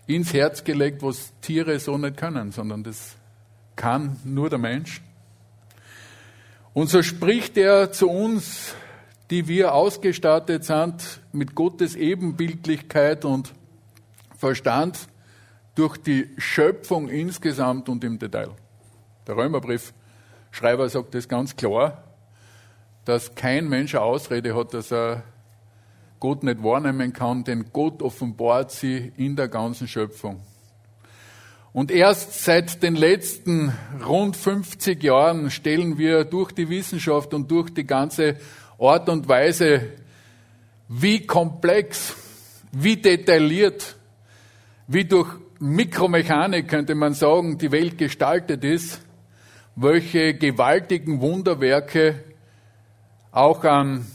ins 0.07 0.33
Herz 0.33 0.63
gelegt, 0.63 1.03
was 1.03 1.31
Tiere 1.41 1.79
so 1.79 1.97
nicht 1.97 2.17
können, 2.17 2.51
sondern 2.51 2.83
das 2.83 3.15
kann 3.75 4.19
nur 4.23 4.49
der 4.49 4.59
Mensch. 4.59 5.01
Und 6.73 6.89
so 6.89 7.01
spricht 7.01 7.57
er 7.57 7.91
zu 7.91 8.09
uns, 8.09 8.75
die 9.29 9.47
wir 9.47 9.73
ausgestattet 9.73 10.63
sind 10.63 11.21
mit 11.31 11.55
Gottes 11.55 11.95
Ebenbildlichkeit 11.95 13.25
und 13.25 13.53
Verstand 14.37 14.97
durch 15.75 15.97
die 15.97 16.29
Schöpfung 16.37 17.09
insgesamt 17.09 17.89
und 17.89 18.03
im 18.03 18.17
Detail. 18.17 18.49
Der 19.27 19.35
Römerbriefschreiber 19.35 20.89
sagt 20.89 21.13
das 21.13 21.27
ganz 21.27 21.55
klar 21.55 22.03
dass 23.09 23.33
kein 23.33 23.67
Mensch 23.67 23.95
eine 23.95 24.03
Ausrede 24.03 24.55
hat, 24.55 24.73
dass 24.75 24.91
er 24.91 25.23
Gott 26.19 26.43
nicht 26.43 26.61
wahrnehmen 26.61 27.11
kann, 27.11 27.43
denn 27.43 27.65
Gott 27.73 28.03
offenbart 28.03 28.71
sie 28.71 29.11
in 29.17 29.35
der 29.35 29.47
ganzen 29.47 29.87
Schöpfung. 29.87 30.39
Und 31.71 31.91
erst 31.91 32.43
seit 32.43 32.81
den 32.81 32.95
letzten 32.95 33.73
rund 34.05 34.35
50 34.35 35.03
Jahren 35.03 35.51
stellen 35.51 35.97
wir 35.97 36.23
durch 36.23 36.51
die 36.51 36.69
Wissenschaft 36.69 37.33
und 37.33 37.49
durch 37.51 37.69
die 37.69 37.85
ganze 37.85 38.37
Art 38.79 39.07
und 39.07 39.27
Weise, 39.27 39.89
wie 40.87 41.27
komplex, 41.27 42.15
wie 42.71 42.97
detailliert, 42.97 43.95
wie 44.87 45.05
durch 45.05 45.29
Mikromechanik 45.59 46.67
könnte 46.67 46.95
man 46.95 47.13
sagen, 47.13 47.57
die 47.57 47.71
Welt 47.71 47.97
gestaltet 47.97 48.63
ist, 48.63 49.01
welche 49.75 50.33
gewaltigen 50.33 51.21
Wunderwerke 51.21 52.23
auch 53.31 53.63
an 53.63 54.07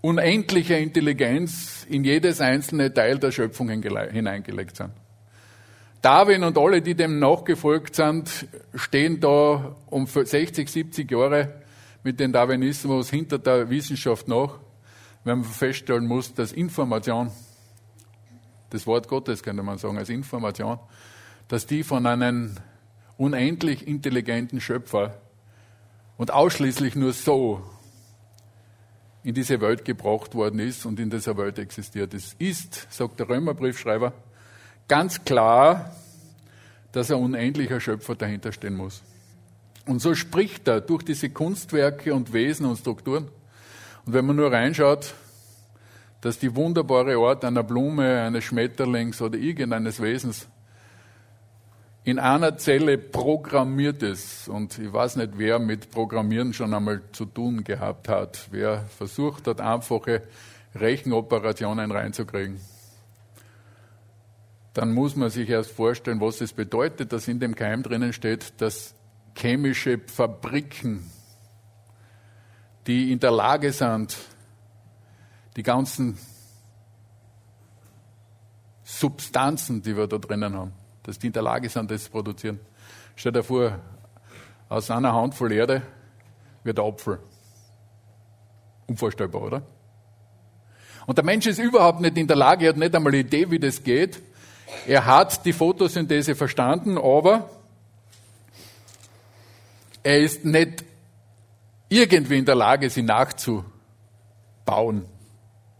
unendlicher 0.00 0.78
Intelligenz 0.78 1.86
in 1.88 2.04
jedes 2.04 2.40
einzelne 2.40 2.94
Teil 2.94 3.18
der 3.18 3.32
Schöpfung 3.32 3.68
hineingelegt 3.68 4.76
sind. 4.76 4.90
Darwin 6.02 6.42
und 6.42 6.58
alle, 6.58 6.82
die 6.82 6.96
dem 6.96 7.20
nachgefolgt 7.20 7.94
sind, 7.94 8.48
stehen 8.74 9.20
da 9.20 9.76
um 9.86 10.06
60, 10.06 10.68
70 10.68 11.08
Jahre 11.08 11.62
mit 12.02 12.18
dem 12.18 12.32
Darwinismus 12.32 13.08
hinter 13.08 13.38
der 13.38 13.70
Wissenschaft 13.70 14.26
nach, 14.26 14.58
wenn 15.22 15.38
man 15.38 15.48
feststellen 15.48 16.08
muss, 16.08 16.34
dass 16.34 16.50
Information, 16.50 17.30
das 18.70 18.84
Wort 18.88 19.06
Gottes 19.06 19.44
könnte 19.44 19.62
man 19.62 19.78
sagen, 19.78 19.96
als 19.96 20.08
Information, 20.08 20.80
dass 21.46 21.66
die 21.66 21.84
von 21.84 22.04
einem 22.04 22.56
unendlich 23.16 23.86
intelligenten 23.86 24.60
Schöpfer 24.60 25.20
und 26.16 26.32
ausschließlich 26.32 26.96
nur 26.96 27.12
so 27.12 27.62
in 29.22 29.34
diese 29.34 29.60
Welt 29.60 29.84
gebracht 29.84 30.34
worden 30.34 30.58
ist 30.58 30.84
und 30.84 30.98
in 30.98 31.10
dieser 31.10 31.36
Welt 31.36 31.60
existiert. 31.60 32.12
Es 32.12 32.34
ist, 32.40 32.88
sagt 32.90 33.20
der 33.20 33.28
Römerbriefschreiber, 33.28 34.12
ganz 34.88 35.24
klar, 35.24 35.94
dass 36.92 37.10
ein 37.10 37.18
unendlicher 37.18 37.80
Schöpfer 37.80 38.14
dahinter 38.14 38.52
stehen 38.52 38.76
muss. 38.76 39.02
Und 39.86 40.00
so 40.00 40.14
spricht 40.14 40.68
er 40.68 40.80
durch 40.80 41.02
diese 41.02 41.30
Kunstwerke 41.30 42.14
und 42.14 42.32
Wesen 42.32 42.66
und 42.66 42.76
Strukturen. 42.76 43.28
Und 44.04 44.12
wenn 44.12 44.26
man 44.26 44.36
nur 44.36 44.52
reinschaut, 44.52 45.14
dass 46.20 46.38
die 46.38 46.54
wunderbare 46.54 47.16
Art 47.16 47.44
einer 47.44 47.64
Blume, 47.64 48.22
eines 48.22 48.44
Schmetterlings 48.44 49.20
oder 49.20 49.38
irgendeines 49.38 50.00
Wesens 50.00 50.46
in 52.04 52.18
einer 52.18 52.56
Zelle 52.58 52.98
programmiert 52.98 54.02
ist. 54.02 54.48
Und 54.48 54.78
ich 54.78 54.92
weiß 54.92 55.16
nicht, 55.16 55.32
wer 55.36 55.58
mit 55.58 55.90
Programmieren 55.90 56.52
schon 56.52 56.74
einmal 56.74 57.02
zu 57.12 57.26
tun 57.26 57.64
gehabt 57.64 58.08
hat. 58.08 58.48
Wer 58.50 58.84
versucht 58.96 59.46
hat, 59.46 59.60
einfache 59.60 60.22
Rechenoperationen 60.74 61.90
reinzukriegen. 61.90 62.60
Dann 64.74 64.92
muss 64.92 65.16
man 65.16 65.30
sich 65.30 65.48
erst 65.48 65.70
vorstellen, 65.72 66.20
was 66.20 66.40
es 66.40 66.52
bedeutet, 66.52 67.12
dass 67.12 67.28
in 67.28 67.40
dem 67.40 67.54
Keim 67.54 67.82
drinnen 67.82 68.12
steht, 68.12 68.60
dass 68.60 68.94
chemische 69.36 69.98
Fabriken, 69.98 71.10
die 72.86 73.12
in 73.12 73.20
der 73.20 73.30
Lage 73.30 73.72
sind, 73.72 74.16
die 75.56 75.62
ganzen 75.62 76.18
Substanzen, 78.82 79.82
die 79.82 79.96
wir 79.96 80.06
da 80.06 80.18
drinnen 80.18 80.54
haben, 80.54 80.72
dass 81.02 81.18
die 81.18 81.28
in 81.28 81.32
der 81.32 81.42
Lage 81.42 81.68
sind, 81.68 81.90
das 81.90 82.04
zu 82.04 82.10
produzieren. 82.10 82.60
Stell 83.14 83.32
dir 83.32 83.42
vor, 83.42 83.78
aus 84.68 84.90
einer 84.90 85.12
Handvoll 85.12 85.52
Erde 85.52 85.82
wird 86.64 86.78
ein 86.78 86.86
Apfel. 86.86 87.18
Unvorstellbar, 88.86 89.42
oder? 89.42 89.62
Und 91.06 91.18
der 91.18 91.24
Mensch 91.24 91.46
ist 91.46 91.58
überhaupt 91.58 92.00
nicht 92.00 92.16
in 92.16 92.26
der 92.26 92.36
Lage, 92.36 92.66
er 92.66 92.68
hat 92.70 92.76
nicht 92.76 92.94
einmal 92.94 93.12
eine 93.12 93.20
Idee, 93.20 93.50
wie 93.50 93.58
das 93.58 93.82
geht. 93.82 94.22
Er 94.86 95.06
hat 95.06 95.44
die 95.44 95.52
Photosynthese 95.52 96.34
verstanden, 96.34 96.98
aber 96.98 97.48
er 100.02 100.20
ist 100.20 100.44
nicht 100.44 100.84
irgendwie 101.88 102.38
in 102.38 102.44
der 102.44 102.54
Lage, 102.54 102.90
sie 102.90 103.02
nachzubauen. 103.02 105.04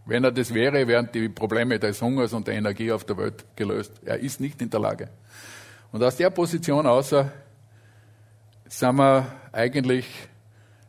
Wenn 0.05 0.25
er 0.25 0.33
das 0.33 0.53
wäre, 0.53 0.87
wären 0.87 1.09
die 1.13 1.29
Probleme 1.29 1.79
des 1.79 2.03
Hungers 2.03 2.33
und 2.33 2.47
der 2.47 2.55
Energie 2.55 2.93
auf 2.93 3.05
der 3.05 3.17
Welt 3.17 3.45
gelöst. 3.57 3.93
Er 4.05 4.19
ist 4.19 4.41
nicht 4.41 4.61
in 4.61 4.71
der 4.71 4.81
Lage. 4.81 5.09
Und 5.91 6.03
aus 6.03 6.17
der 6.17 6.31
Position 6.31 6.87
außer 6.87 7.33
sind 8.69 8.97
wir 8.97 9.33
eigentlich 9.53 10.07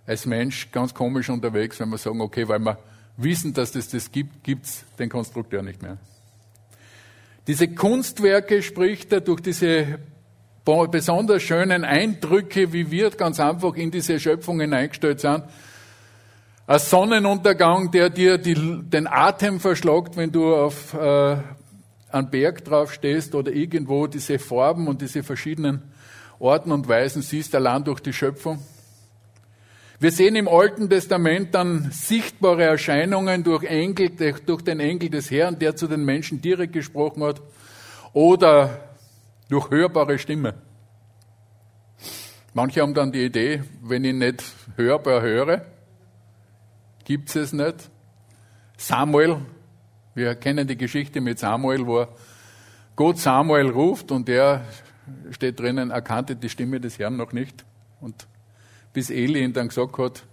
als 0.06 0.26
Mensch 0.26 0.72
ganz 0.72 0.94
komisch 0.94 1.30
unterwegs, 1.30 1.80
wenn 1.80 1.90
wir 1.90 1.98
sagen, 1.98 2.22
okay, 2.22 2.48
weil 2.48 2.60
wir 2.60 2.78
wissen, 3.18 3.54
dass 3.54 3.76
es 3.76 3.90
das 3.90 4.12
gibt, 4.12 4.44
gibt 4.44 4.66
es 4.66 4.86
den 4.98 5.10
Konstrukteur 5.10 5.62
nicht 5.62 5.82
mehr. 5.82 5.98
Diese 7.48 7.68
Kunstwerke 7.68 8.62
spricht 8.62 9.12
er 9.12 9.22
durch 9.22 9.42
diese 9.42 10.00
besonders 10.64 11.44
schönen 11.44 11.84
Eindrücke, 11.84 12.72
wie 12.72 12.90
wir 12.90 13.10
ganz 13.10 13.40
einfach 13.40 13.76
in 13.76 13.92
diese 13.92 14.20
Schöpfung 14.20 14.62
hineingestellt 14.62 15.20
sind, 15.20 15.44
ein 16.66 16.80
Sonnenuntergang, 16.80 17.92
der 17.92 18.10
dir 18.10 18.38
die, 18.38 18.56
den 18.56 19.08
Atem 19.08 19.60
verschlagt, 19.60 20.16
wenn 20.16 20.32
du 20.32 20.56
auf 20.56 20.94
äh, 20.94 21.36
einen 22.10 22.30
Berg 22.30 22.64
drauf 22.64 22.94
stehst 22.94 23.36
oder 23.36 23.52
irgendwo 23.52 24.08
diese 24.08 24.40
Farben 24.40 24.88
und 24.88 25.02
diese 25.02 25.24
verschiedenen 25.24 25.82
Orten 26.40 26.72
und 26.72 26.88
Weisen 26.88 27.22
siehst, 27.22 27.54
allein 27.56 27.84
durch 27.84 28.00
die 28.00 28.14
Schöpfung. 28.14 28.60
Wir 30.04 30.12
sehen 30.12 30.36
im 30.36 30.50
Alten 30.50 30.90
Testament 30.90 31.56
dann 31.56 31.90
sichtbare 31.92 32.64
Erscheinungen 32.64 33.42
durch 33.42 33.64
Engel, 33.64 34.10
durch 34.46 34.62
den 34.62 34.82
Engel 34.82 35.10
des 35.10 35.32
Herrn, 35.32 35.58
der 35.58 35.78
zu 35.78 35.88
den 35.88 36.04
Menschen 36.04 36.42
direkt 36.42 36.74
gesprochen 36.74 37.24
hat, 37.24 37.42
oder 38.12 38.98
durch 39.48 39.72
hörbare 39.72 40.20
Stimme. 40.20 40.56
Manche 42.54 42.82
haben 42.82 42.94
dann 42.94 43.14
die 43.14 43.24
Idee, 43.24 43.64
wenn 43.82 44.04
ich 44.04 44.14
nicht 44.14 44.44
hörbar 44.76 45.22
höre, 45.22 45.66
gibt 47.06 47.34
es 47.34 47.54
nicht. 47.54 47.90
Samuel, 48.76 49.38
wir 50.16 50.36
kennen 50.36 50.68
die 50.68 50.76
Geschichte 50.76 51.22
mit 51.22 51.40
Samuel, 51.40 51.88
wo 51.88 52.08
Gott 52.98 53.20
Samuel 53.20 53.70
ruft 53.70 54.12
und 54.12 54.28
er 54.28 54.66
steht 55.32 55.62
drinnen, 55.62 55.92
erkannte 55.92 56.36
die 56.36 56.50
Stimme 56.50 56.82
des 56.82 57.00
Herrn 57.00 57.16
noch 57.16 57.32
nicht. 57.32 57.64
Und 58.02 58.28
bis 58.94 59.10
Eli 59.10 59.44
ihn 59.44 59.54
dann 59.54 59.68
gesagt 59.68 59.98
hat, 59.98 60.24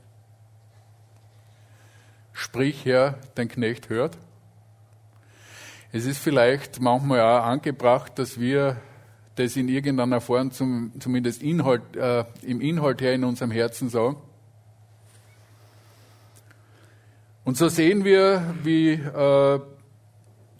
sprich 2.32 2.84
Herr, 2.84 3.18
dein 3.34 3.48
Knecht 3.48 3.88
hört. 3.88 4.16
Es 5.92 6.06
ist 6.06 6.18
vielleicht 6.18 6.80
manchmal 6.80 7.20
auch 7.20 7.44
angebracht, 7.44 8.18
dass 8.18 8.38
wir 8.38 8.76
das 9.34 9.56
in 9.56 9.68
irgendeiner 9.68 10.20
Form 10.20 10.52
zum, 10.52 10.92
zumindest 11.00 11.42
Inhalt, 11.42 11.96
äh, 11.96 12.24
im 12.42 12.60
Inhalt 12.60 13.00
her 13.00 13.14
in 13.14 13.24
unserem 13.24 13.50
Herzen 13.50 13.88
sagen. 13.88 14.16
Und 17.44 17.56
so 17.56 17.68
sehen 17.68 18.04
wir, 18.04 18.54
wie 18.62 18.92
äh, 18.92 19.60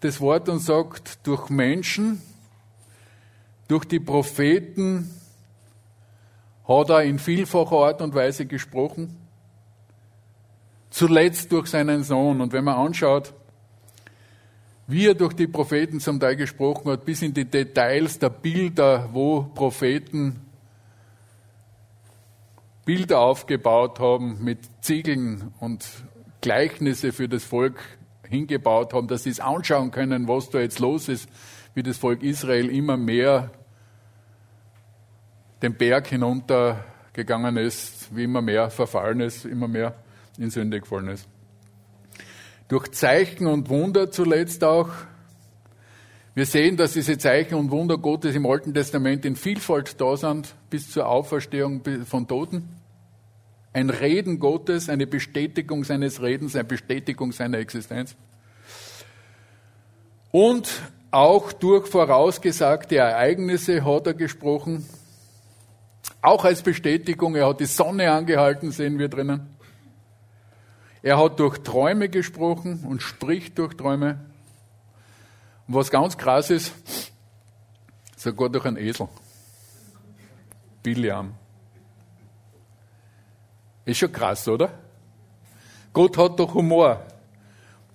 das 0.01 0.21
Wort 0.21 0.49
uns 0.49 0.65
sagt, 0.65 1.27
durch 1.27 1.51
Menschen, 1.51 2.23
durch 3.69 3.85
die 3.85 4.01
Propheten 4.01 5.15
hat 6.79 6.91
er 6.91 7.03
in 7.03 7.19
vielfacher 7.19 7.77
Art 7.77 8.01
und 8.01 8.15
Weise 8.15 8.47
gesprochen. 8.47 9.17
Zuletzt 10.91 11.51
durch 11.51 11.67
seinen 11.67 12.05
Sohn. 12.05 12.41
Und 12.41 12.53
wenn 12.53 12.65
man 12.65 12.77
anschaut, 12.77 13.35
wie 14.87 15.07
er 15.07 15.15
durch 15.15 15.35
die 15.35 15.47
Propheten 15.47 16.01
zum 16.01 16.21
Teil 16.21 16.37
gesprochen 16.37 16.91
hat, 16.91 17.05
bis 17.05 17.23
in 17.23 17.35
die 17.35 17.45
Details 17.45 18.19
der 18.19 18.31
Bilder, 18.31 19.09
wo 19.13 19.43
Propheten 19.43 20.41
Bilder 22.85 23.21
aufgebaut 23.21 24.01
haben 24.01 24.43
mit 24.43 24.59
Ziegeln 24.81 25.53
und 25.61 25.87
Gleichnisse 26.41 27.13
für 27.13 27.29
das 27.29 27.45
Volk 27.45 27.79
hingebaut 28.29 28.95
haben, 28.95 29.07
dass 29.07 29.25
sie 29.25 29.31
es 29.31 29.41
anschauen 29.41 29.91
können, 29.91 30.29
was 30.29 30.51
da 30.51 30.61
jetzt 30.61 30.79
los 30.79 31.09
ist, 31.09 31.29
wie 31.75 31.83
das 31.83 31.99
Volk 31.99 32.23
Israel 32.23 32.69
immer 32.69 32.97
mehr 32.97 33.51
den 35.63 35.75
Berg 35.75 36.09
hinuntergegangen 36.09 37.57
ist, 37.57 38.15
wie 38.15 38.25
immer 38.25 38.43
mehr 38.43 38.71
verfallen 38.71 39.21
ist, 39.21 39.45
immer 39.45 39.69
mehr 39.69 39.95
in 40.39 40.51
Sünde 40.51 40.81
gefallen 40.81 41.09
ist. 41.09 41.29
Durch 42.69 42.91
Zeichen 42.93 43.47
und 43.47 43.69
Wunder 43.69 44.11
zuletzt 44.11 44.63
auch. 44.65 44.91
Wir 46.35 46.47
sehen, 46.47 46.77
dass 46.77 46.93
diese 46.93 47.19
Zeichen 47.19 47.57
und 47.57 47.71
Wunder 47.71 47.99
Gottes 47.99 48.35
im 48.37 48.47
Alten 48.47 48.73
Testament 48.73 49.25
in 49.25 49.37
Vielfalt 49.37 50.01
da 50.01 50.17
sind, 50.17 50.55
bis 50.71 50.91
zur 50.91 51.09
Auferstehung 51.09 51.83
von 52.07 52.29
Toten 52.29 52.69
ein 53.73 53.91
Reden 53.91 54.39
Gottes, 54.41 54.89
eine 54.89 55.07
Bestätigung 55.07 55.85
seines 55.85 56.23
Redens, 56.23 56.55
eine 56.55 56.65
Bestätigung 56.65 57.33
seiner 57.33 57.59
Existenz. 57.59 58.17
Und 60.33 60.69
auch 61.11 61.53
durch 61.53 61.87
vorausgesagte 61.87 62.97
Ereignisse 62.97 63.85
hat 63.85 64.07
er 64.07 64.15
gesprochen. 64.15 64.87
Auch 66.23 66.45
als 66.45 66.63
Bestätigung, 66.63 67.35
er 67.35 67.49
hat 67.49 67.61
die 67.61 67.67
Sonne 67.67 68.11
angehalten, 68.13 68.73
sehen 68.73 68.99
wir 68.99 69.09
drinnen. 69.09 69.57
Er 71.03 71.19
hat 71.19 71.41
durch 71.41 71.59
Träume 71.59 72.09
gesprochen 72.11 72.85
und 72.87 73.01
spricht 73.01 73.59
durch 73.59 73.75
Träume. 73.75 74.21
Und 75.67 75.75
was 75.75 75.91
ganz 75.91 76.19
krass 76.19 76.51
ist, 76.51 76.75
sogar 78.17 78.51
durch 78.51 78.67
einen 78.67 78.77
Esel. 78.77 79.09
Biliam. 80.83 81.35
Ist 83.87 83.99
schon 83.99 84.13
krass, 84.13 84.47
oder? 84.47 84.71
Gott 85.93 86.19
hat 86.19 86.39
doch 86.39 86.55
Humor, 86.55 87.05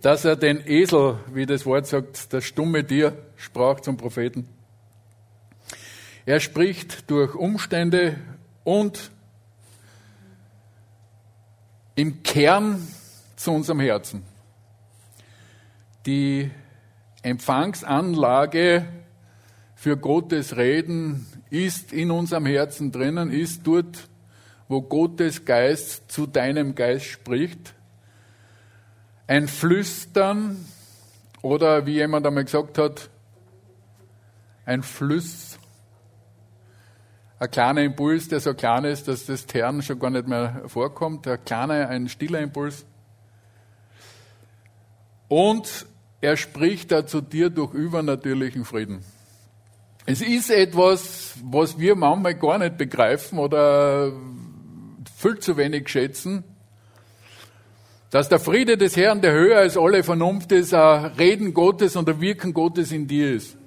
dass 0.01 0.25
er 0.25 0.35
den 0.35 0.65
Esel, 0.67 1.19
wie 1.31 1.45
das 1.45 1.65
Wort 1.65 1.85
sagt, 1.87 2.33
das 2.33 2.43
stumme 2.43 2.85
Tier, 2.85 3.17
sprach 3.35 3.79
zum 3.79 3.97
Propheten. 3.97 4.47
Er 6.25 6.39
spricht 6.39 7.09
durch 7.09 7.35
Umstände 7.35 8.17
und 8.63 9.11
im 11.95 12.23
Kern 12.23 12.85
zu 13.35 13.51
unserem 13.51 13.79
Herzen. 13.79 14.23
Die 16.05 16.51
Empfangsanlage 17.21 18.85
für 19.75 19.97
Gottes 19.97 20.57
Reden 20.57 21.25
ist 21.49 21.93
in 21.93 22.11
unserem 22.11 22.45
Herzen 22.45 22.91
drinnen, 22.91 23.31
ist 23.31 23.65
dort 23.65 24.09
wo 24.67 24.81
Gottes 24.81 25.45
Geist 25.45 26.11
zu 26.11 26.25
deinem 26.25 26.75
Geist 26.75 27.05
spricht. 27.05 27.73
Ein 29.27 29.47
Flüstern 29.47 30.65
oder 31.41 31.85
wie 31.85 31.93
jemand 31.93 32.25
einmal 32.25 32.45
gesagt 32.45 32.77
hat, 32.77 33.09
ein 34.65 34.81
Fluss, 34.81 35.59
ein 37.39 37.51
kleiner 37.51 37.81
Impuls, 37.81 38.27
der 38.29 38.39
so 38.39 38.53
klein 38.53 38.85
ist, 38.85 39.07
dass 39.07 39.25
das 39.25 39.45
Tern 39.45 39.81
schon 39.81 39.99
gar 39.99 40.09
nicht 40.09 40.27
mehr 40.27 40.63
vorkommt, 40.67 41.27
ein 41.27 41.43
kleiner, 41.43 41.89
ein 41.89 42.07
stiller 42.07 42.39
Impuls. 42.39 42.85
Und 45.27 45.85
er 46.21 46.37
spricht 46.37 46.91
da 46.91 47.05
zu 47.05 47.21
dir 47.21 47.49
durch 47.49 47.73
übernatürlichen 47.73 48.63
Frieden. 48.63 49.03
Es 50.05 50.21
ist 50.21 50.49
etwas, 50.49 51.33
was 51.43 51.79
wir 51.79 51.95
manchmal 51.95 52.35
gar 52.35 52.59
nicht 52.59 52.77
begreifen 52.77 53.39
oder 53.39 54.13
viel 55.17 55.39
zu 55.39 55.57
wenig 55.57 55.89
schätzen, 55.89 56.43
dass 58.11 58.29
der 58.29 58.39
Friede 58.39 58.77
des 58.77 58.95
Herrn, 58.95 59.21
der 59.21 59.33
höher 59.33 59.57
als 59.57 59.77
alle 59.77 60.03
Vernunft 60.03 60.51
ist, 60.51 60.73
ein 60.73 61.05
Reden 61.17 61.53
Gottes 61.53 61.95
und 61.95 62.07
ein 62.07 62.21
Wirken 62.21 62.53
Gottes 62.53 62.91
in 62.91 63.07
dir 63.07 63.33
ist. 63.33 63.57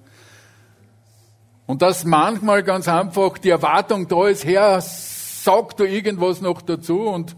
Und 1.68 1.82
dass 1.82 2.06
manchmal 2.06 2.62
ganz 2.62 2.88
einfach 2.88 3.36
die 3.36 3.50
Erwartung 3.50 4.08
da 4.08 4.26
ist, 4.26 4.46
Herr, 4.46 4.80
sag 4.80 5.76
du 5.76 5.84
irgendwas 5.84 6.40
noch 6.40 6.62
dazu 6.62 7.02
und 7.02 7.36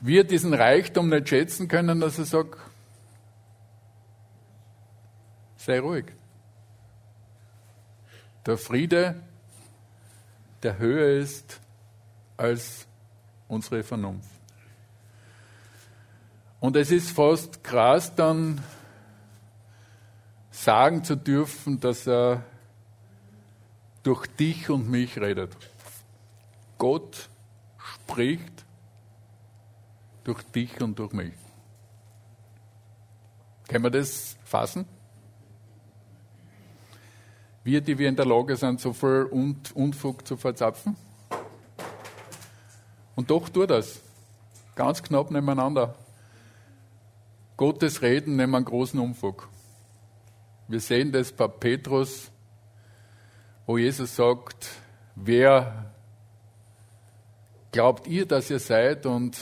wir 0.00 0.24
diesen 0.24 0.54
Reichtum 0.54 1.10
nicht 1.10 1.28
schätzen 1.28 1.68
können, 1.68 2.00
dass 2.00 2.18
er 2.18 2.24
sagt, 2.24 2.56
sei 5.58 5.78
ruhig. 5.78 6.06
Der 8.46 8.56
Friede, 8.56 9.16
der 10.62 10.78
höher 10.78 11.20
ist 11.20 11.60
als 12.38 12.86
unsere 13.46 13.82
Vernunft. 13.82 14.30
Und 16.60 16.76
es 16.76 16.90
ist 16.90 17.10
fast 17.10 17.62
krass, 17.62 18.14
dann 18.14 18.62
sagen 20.62 21.02
zu 21.02 21.16
dürfen, 21.16 21.80
dass 21.80 22.06
er 22.06 22.44
durch 24.04 24.28
dich 24.28 24.70
und 24.70 24.88
mich 24.88 25.20
redet. 25.20 25.56
Gott 26.78 27.28
spricht 27.76 28.64
durch 30.22 30.40
dich 30.44 30.80
und 30.80 31.00
durch 31.00 31.12
mich. 31.12 31.34
Können 33.66 33.84
wir 33.84 33.90
das 33.90 34.36
fassen? 34.44 34.86
Wir, 37.64 37.80
die 37.80 37.98
wir 37.98 38.08
in 38.08 38.16
der 38.16 38.26
Lage 38.26 38.56
sind, 38.56 38.80
so 38.80 38.92
viel 38.92 39.28
Unfug 39.74 40.26
zu 40.26 40.36
verzapfen? 40.36 40.96
Und 43.16 43.30
doch 43.30 43.48
tut 43.48 43.70
das. 43.70 44.00
Ganz 44.76 45.02
knapp 45.02 45.32
nebeneinander. 45.32 45.96
Gottes 47.56 48.00
Reden 48.00 48.36
nehmen 48.36 48.54
einen 48.54 48.64
großen 48.64 48.98
Unfug. 49.00 49.48
Wir 50.72 50.80
sehen 50.80 51.12
das 51.12 51.30
bei 51.30 51.48
Petrus, 51.48 52.30
wo 53.66 53.76
Jesus 53.76 54.16
sagt, 54.16 54.70
wer 55.14 55.92
glaubt 57.70 58.06
ihr, 58.06 58.24
dass 58.24 58.48
ihr 58.48 58.58
seid? 58.58 59.04
Und 59.04 59.36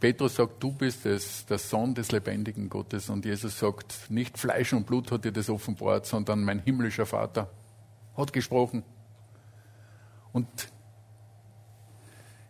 Petrus 0.00 0.34
sagt, 0.34 0.60
du 0.60 0.72
bist 0.72 1.06
es, 1.06 1.46
der 1.46 1.58
Sohn 1.58 1.94
des 1.94 2.10
lebendigen 2.10 2.68
Gottes. 2.68 3.08
Und 3.10 3.24
Jesus 3.24 3.60
sagt, 3.60 4.10
nicht 4.10 4.36
Fleisch 4.36 4.72
und 4.72 4.88
Blut 4.88 5.12
hat 5.12 5.24
dir 5.24 5.30
das 5.30 5.48
offenbart, 5.48 6.04
sondern 6.04 6.42
mein 6.42 6.58
himmlischer 6.58 7.06
Vater 7.06 7.48
hat 8.16 8.32
gesprochen. 8.32 8.82
Und 10.32 10.48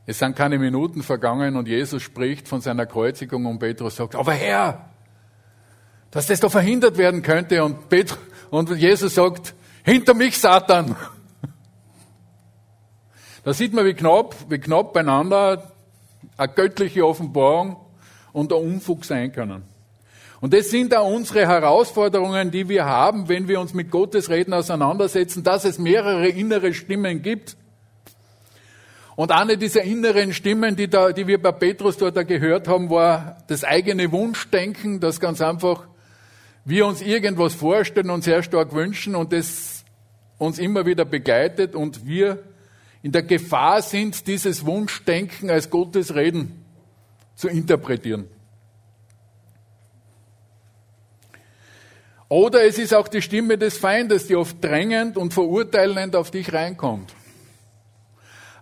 es 0.07 0.18
sind 0.18 0.37
keine 0.37 0.59
Minuten 0.59 1.03
vergangen 1.03 1.57
und 1.57 1.68
Jesus 1.68 2.03
spricht 2.03 2.48
von 2.48 2.62
seiner 2.62 2.87
Kreuzigung 2.87 3.44
und 3.44 3.59
Petrus 3.59 3.96
sagt, 3.96 4.14
aber 4.14 4.33
Herr, 4.33 4.89
dass 6.11 6.27
das 6.27 6.40
doch 6.40 6.51
verhindert 6.51 6.99
werden 6.99 7.23
könnte 7.23 7.62
und, 7.64 7.88
Petrus, 7.88 8.18
und 8.51 8.70
Jesus 8.70 9.14
sagt, 9.14 9.55
hinter 9.85 10.14
mich 10.14 10.38
Satan. 10.38 10.96
Da 13.42 13.55
sieht 13.55 13.73
man, 13.73 13.87
wie 13.87 13.94
knapp, 13.94 14.37
wie 14.51 14.59
knapp 14.59 14.92
beieinander 14.92 15.73
eine 16.37 16.53
göttliche 16.53 17.07
Offenbarung 17.07 17.77
und 18.35 18.51
der 18.51 18.59
Unfug 18.59 19.07
sein 19.07 19.33
können. 19.33 19.62
Und 20.42 20.53
das 20.53 20.68
sind 20.68 20.94
auch 20.94 21.11
unsere 21.11 21.49
Herausforderungen, 21.49 22.51
die 22.51 22.68
wir 22.68 22.85
haben, 22.85 23.31
wenn 23.31 23.49
wir 23.49 23.59
uns 23.59 23.73
mit 23.73 23.90
Gottes 23.90 24.29
Reden 24.29 24.53
auseinandersetzen, 24.53 25.42
dass 25.42 25.64
es 25.64 25.79
mehrere 25.79 26.29
innere 26.29 26.75
Stimmen 26.75 27.23
gibt, 27.23 27.57
und 29.20 29.33
eine 29.33 29.59
dieser 29.59 29.83
inneren 29.83 30.33
Stimmen, 30.33 30.77
die, 30.77 30.88
da, 30.88 31.12
die 31.12 31.27
wir 31.27 31.42
bei 31.42 31.53
Petrus 31.53 31.99
dort 31.99 32.27
gehört 32.27 32.68
haben, 32.68 32.88
war 32.88 33.37
das 33.49 33.64
eigene 33.64 34.11
Wunschdenken, 34.12 34.99
das 34.99 35.20
ganz 35.20 35.42
einfach 35.42 35.88
wir 36.71 36.87
uns 36.87 37.03
irgendwas 37.03 37.55
vorstellen 37.55 38.11
und 38.11 38.25
sehr 38.25 38.43
stark 38.43 38.73
wünschen 38.73 39.15
und 39.15 39.33
das 39.33 39.85
uns 40.39 40.59
immer 40.59 40.87
wieder 40.87 41.05
begleitet 41.05 41.75
und 41.75 42.07
wir 42.07 42.43
in 43.03 43.13
der 43.13 43.23
Gefahr 43.23 43.83
sind, 43.83 44.27
dieses 44.27 44.65
Wunschdenken 44.65 45.51
als 45.51 45.69
Gottes 45.69 46.15
Reden 46.15 46.65
zu 47.35 47.49
interpretieren. 47.49 48.27
Oder 52.29 52.65
es 52.65 52.79
ist 52.79 52.95
auch 52.95 53.09
die 53.09 53.23
Stimme 53.23 53.59
des 53.59 53.77
Feindes, 53.77 54.29
die 54.29 54.37
oft 54.37 54.63
drängend 54.63 55.17
und 55.17 55.35
verurteilend 55.35 56.15
auf 56.15 56.31
dich 56.31 56.53
reinkommt. 56.53 57.13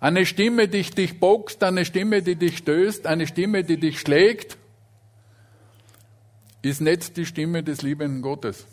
Eine 0.01 0.27
Stimme, 0.27 0.69
die 0.69 0.83
dich 0.83 1.21
boxt, 1.21 1.63
eine 1.63 1.85
Stimme, 1.85 2.23
die 2.23 2.37
dich 2.37 2.59
stößt, 2.59 3.07
eine 3.07 3.27
Stimme, 3.27 3.65
die 3.65 3.79
dich 3.79 4.01
schlägt, 4.01 4.58
ist 6.63 6.81
nicht 6.81 7.17
die 7.17 7.27
Stimme 7.27 7.63
des 7.63 7.83
liebenden 7.83 8.23
Gottes. 8.23 8.67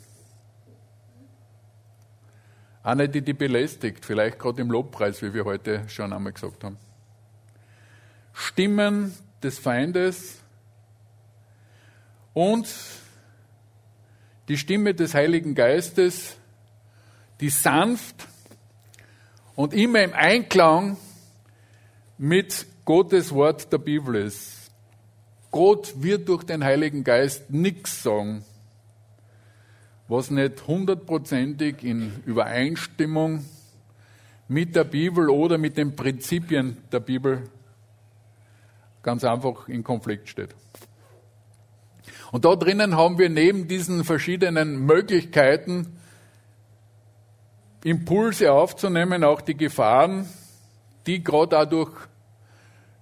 Eine, 2.83 3.09
die 3.09 3.21
dich 3.21 3.37
belästigt, 3.37 4.05
vielleicht 4.05 4.37
gerade 4.37 4.61
im 4.61 4.69
Lobpreis, 4.69 5.21
wie 5.21 5.33
wir 5.33 5.45
heute 5.45 5.87
schon 5.89 6.13
einmal 6.13 6.33
gesagt 6.33 6.63
haben. 6.63 6.77
Stimmen 8.33 9.13
des 9.41 9.57
Feindes 9.57 10.39
und 12.33 12.67
die 14.47 14.57
Stimme 14.57 14.93
des 14.93 15.13
Heiligen 15.13 15.55
Geistes, 15.55 16.35
die 17.39 17.49
sanft 17.49 18.27
und 19.55 19.73
immer 19.73 20.03
im 20.03 20.13
Einklang 20.13 20.97
mit 22.17 22.65
Gottes 22.85 23.31
Wort 23.33 23.71
der 23.71 23.79
Bibel 23.79 24.15
ist. 24.15 24.64
Gott 25.55 26.03
wird 26.03 26.27
durch 26.27 26.43
den 26.43 26.65
Heiligen 26.65 27.05
Geist 27.05 27.49
nichts 27.49 28.03
sagen, 28.03 28.43
was 30.09 30.29
nicht 30.29 30.67
hundertprozentig 30.67 31.81
in 31.81 32.11
Übereinstimmung 32.25 33.45
mit 34.49 34.75
der 34.75 34.83
Bibel 34.83 35.29
oder 35.29 35.57
mit 35.57 35.77
den 35.77 35.95
Prinzipien 35.95 36.75
der 36.91 36.99
Bibel 36.99 37.43
ganz 39.01 39.23
einfach 39.23 39.69
in 39.69 39.81
Konflikt 39.81 40.27
steht. 40.27 40.53
Und 42.33 42.43
da 42.43 42.57
drinnen 42.57 42.97
haben 42.97 43.17
wir 43.17 43.29
neben 43.29 43.69
diesen 43.69 44.03
verschiedenen 44.03 44.85
Möglichkeiten, 44.85 45.87
Impulse 47.85 48.51
aufzunehmen, 48.51 49.23
auch 49.23 49.39
die 49.39 49.55
Gefahren, 49.55 50.27
die 51.07 51.23
gerade 51.23 51.51
dadurch 51.51 51.93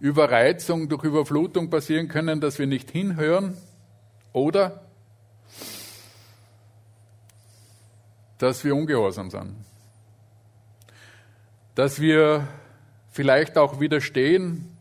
Überreizung, 0.03 0.89
durch 0.89 1.05
Überflutung 1.05 1.69
passieren 1.69 2.09
können, 2.09 2.41
dass 2.41 2.59
wir 2.59 2.67
nicht 2.67 2.91
hinhören 2.91 3.55
oder 4.33 4.83
dass 8.37 8.65
wir 8.65 8.75
ungehorsam 8.75 9.29
sind. 9.29 9.55
Dass 11.75 12.01
wir 12.01 12.45
vielleicht 13.11 13.57
auch 13.57 13.79
widerstehen, 13.79 14.77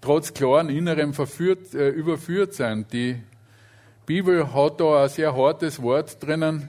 trotz 0.00 0.32
klaren 0.32 0.68
innerem 0.68 1.12
verführt, 1.12 1.74
äh, 1.74 1.88
überführt 1.88 2.54
sein. 2.54 2.86
Die 2.92 3.20
Bibel 4.06 4.54
hat 4.54 4.80
da 4.80 5.02
ein 5.02 5.08
sehr 5.08 5.34
hartes 5.34 5.82
Wort 5.82 6.22
drinnen, 6.22 6.68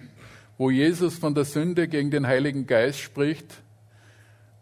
wo 0.57 0.71
Jesus 0.71 1.19
von 1.19 1.35
der 1.35 1.45
Sünde 1.45 1.87
gegen 1.87 2.09
den 2.09 2.25
Heiligen 2.25 2.65
Geist 2.65 3.01
spricht 3.01 3.61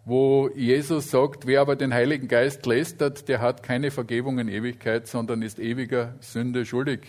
wo 0.09 0.49
Jesus 0.55 1.11
sagt, 1.11 1.45
wer 1.45 1.61
aber 1.61 1.75
den 1.75 1.93
Heiligen 1.93 2.27
Geist 2.27 2.65
lästert, 2.65 3.27
der 3.27 3.41
hat 3.41 3.61
keine 3.61 3.91
Vergebung 3.91 4.39
in 4.39 4.47
Ewigkeit, 4.47 5.07
sondern 5.07 5.43
ist 5.43 5.59
ewiger 5.59 6.15
Sünde 6.19 6.65
schuldig. 6.65 7.01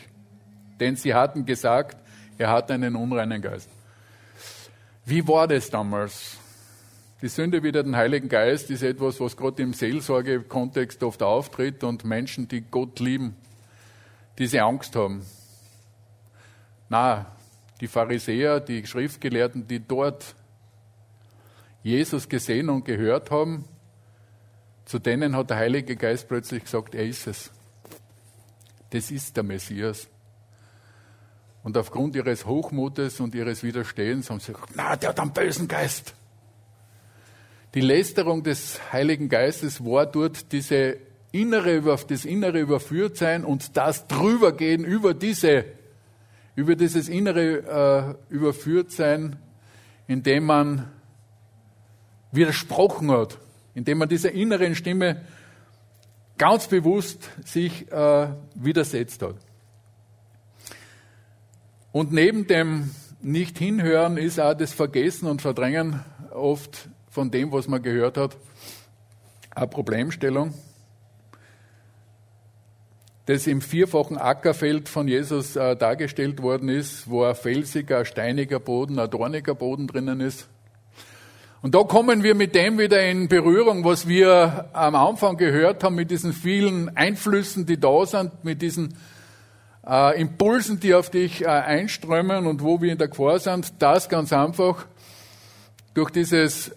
Denn 0.78 0.96
sie 0.96 1.14
hatten 1.14 1.46
gesagt, 1.46 1.96
er 2.36 2.50
hat 2.50 2.70
einen 2.70 2.96
unreinen 2.96 3.40
Geist. 3.40 3.70
Wie 5.06 5.26
war 5.26 5.48
das 5.48 5.70
damals? 5.70 6.36
Die 7.22 7.28
Sünde 7.28 7.62
wider 7.62 7.82
den 7.82 7.96
Heiligen 7.96 8.28
Geist 8.28 8.70
ist 8.70 8.82
etwas, 8.82 9.18
was 9.18 9.36
gerade 9.36 9.62
im 9.62 9.72
Seelsorgekontext 9.72 11.02
oft 11.02 11.22
auftritt 11.22 11.82
und 11.82 12.04
Menschen, 12.04 12.48
die 12.48 12.60
Gott 12.60 13.00
lieben, 13.00 13.34
diese 14.38 14.62
Angst 14.62 14.94
haben. 14.94 15.24
Na, 16.90 17.26
die 17.80 17.88
Pharisäer, 17.88 18.60
die 18.60 18.86
Schriftgelehrten, 18.86 19.66
die 19.66 19.80
dort 19.80 20.34
Jesus 21.82 22.28
gesehen 22.28 22.68
und 22.68 22.84
gehört 22.84 23.30
haben, 23.30 23.64
zu 24.84 24.98
denen 24.98 25.36
hat 25.36 25.50
der 25.50 25.56
Heilige 25.56 25.96
Geist 25.96 26.28
plötzlich 26.28 26.64
gesagt, 26.64 26.94
er 26.94 27.06
ist 27.06 27.26
es. 27.26 27.50
Das 28.90 29.10
ist 29.10 29.36
der 29.36 29.44
Messias. 29.44 30.08
Und 31.62 31.76
aufgrund 31.76 32.16
ihres 32.16 32.46
Hochmutes 32.46 33.20
und 33.20 33.34
ihres 33.34 33.62
Widerstehens 33.62 34.30
haben 34.30 34.40
sie 34.40 34.52
gesagt, 34.52 34.72
na, 34.74 34.96
der 34.96 35.10
hat 35.10 35.20
einen 35.20 35.32
bösen 35.32 35.68
Geist. 35.68 36.14
Die 37.74 37.80
Lästerung 37.80 38.42
des 38.42 38.80
Heiligen 38.92 39.28
Geistes 39.28 39.84
war 39.84 40.06
dort 40.06 40.50
diese 40.52 40.96
innere, 41.30 41.80
das 42.08 42.24
innere 42.24 42.58
Überführtsein 42.58 43.44
und 43.44 43.76
das 43.76 44.08
drübergehen 44.08 44.84
über 44.84 45.14
diese, 45.14 45.66
über 46.56 46.74
dieses 46.74 47.08
innere 47.08 48.16
äh, 48.28 48.34
Überführtsein, 48.34 49.36
indem 50.08 50.46
man 50.46 50.90
widersprochen 52.32 53.10
hat, 53.10 53.38
indem 53.74 53.98
man 53.98 54.08
dieser 54.08 54.32
inneren 54.32 54.74
Stimme 54.74 55.22
ganz 56.38 56.68
bewusst 56.68 57.28
sich 57.44 57.90
äh, 57.92 58.28
widersetzt 58.54 59.22
hat. 59.22 59.36
Und 61.92 62.12
neben 62.12 62.46
dem 62.46 62.90
nicht 63.20 63.58
hinhören 63.58 64.16
ist 64.16 64.40
auch 64.40 64.54
das 64.54 64.72
Vergessen 64.72 65.26
und 65.26 65.42
Verdrängen 65.42 66.04
oft 66.30 66.88
von 67.10 67.30
dem, 67.30 67.52
was 67.52 67.68
man 67.68 67.82
gehört 67.82 68.16
hat, 68.16 68.36
eine 69.54 69.66
Problemstellung. 69.66 70.54
Das 73.26 73.46
im 73.46 73.60
vierfachen 73.60 74.16
Ackerfeld 74.16 74.88
von 74.88 75.06
Jesus 75.06 75.54
äh, 75.56 75.76
dargestellt 75.76 76.42
worden 76.42 76.68
ist, 76.68 77.08
wo 77.10 77.24
ein 77.24 77.34
felsiger, 77.34 77.98
ein 77.98 78.04
steiniger 78.04 78.58
Boden, 78.58 78.98
ein 78.98 79.10
dorniger 79.10 79.54
Boden 79.54 79.86
drinnen 79.86 80.20
ist. 80.20 80.48
Und 81.62 81.74
da 81.74 81.82
kommen 81.82 82.22
wir 82.22 82.34
mit 82.34 82.54
dem 82.54 82.78
wieder 82.78 83.06
in 83.06 83.28
Berührung, 83.28 83.84
was 83.84 84.08
wir 84.08 84.70
am 84.72 84.94
Anfang 84.94 85.36
gehört 85.36 85.84
haben, 85.84 85.94
mit 85.94 86.10
diesen 86.10 86.32
vielen 86.32 86.96
Einflüssen, 86.96 87.66
die 87.66 87.78
da 87.78 88.06
sind, 88.06 88.44
mit 88.44 88.62
diesen 88.62 88.96
äh, 89.86 90.18
Impulsen, 90.18 90.80
die 90.80 90.94
auf 90.94 91.10
dich 91.10 91.42
äh, 91.42 91.48
einströmen 91.48 92.46
und 92.46 92.62
wo 92.62 92.80
wir 92.80 92.90
in 92.90 92.96
der 92.96 93.08
Gefahr 93.08 93.38
sind, 93.38 93.74
das 93.78 94.08
ganz 94.08 94.32
einfach 94.32 94.86
durch 95.92 96.10
dieses 96.10 96.72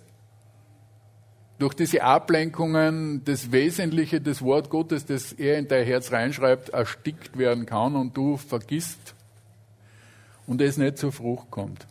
durch 1.59 1.75
diese 1.75 2.03
Ablenkungen 2.03 3.23
das 3.23 3.53
Wesentliche 3.53 4.19
des 4.19 4.41
Wort 4.41 4.69
Gottes, 4.69 5.05
das 5.05 5.31
er 5.31 5.59
in 5.59 5.69
dein 5.69 5.85
Herz 5.85 6.11
reinschreibt, 6.11 6.69
erstickt 6.69 7.37
werden 7.37 7.65
kann 7.65 7.95
und 7.95 8.17
du 8.17 8.35
vergisst 8.35 9.13
und 10.45 10.59
es 10.59 10.75
nicht 10.75 10.97
zur 10.97 11.13
Frucht 11.13 11.49
kommt. 11.51 11.87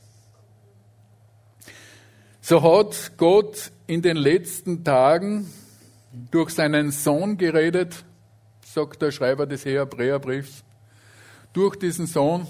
So 2.44 2.60
hat 2.60 3.12
Gott 3.18 3.70
in 3.86 4.02
den 4.02 4.16
letzten 4.16 4.82
Tagen 4.82 5.48
durch 6.32 6.50
seinen 6.50 6.90
Sohn 6.90 7.38
geredet, 7.38 8.04
sagt 8.66 9.00
der 9.00 9.12
Schreiber 9.12 9.46
des 9.46 9.64
Hebräerbriefs, 9.64 10.64
durch 11.52 11.76
diesen 11.76 12.06
Sohn 12.06 12.48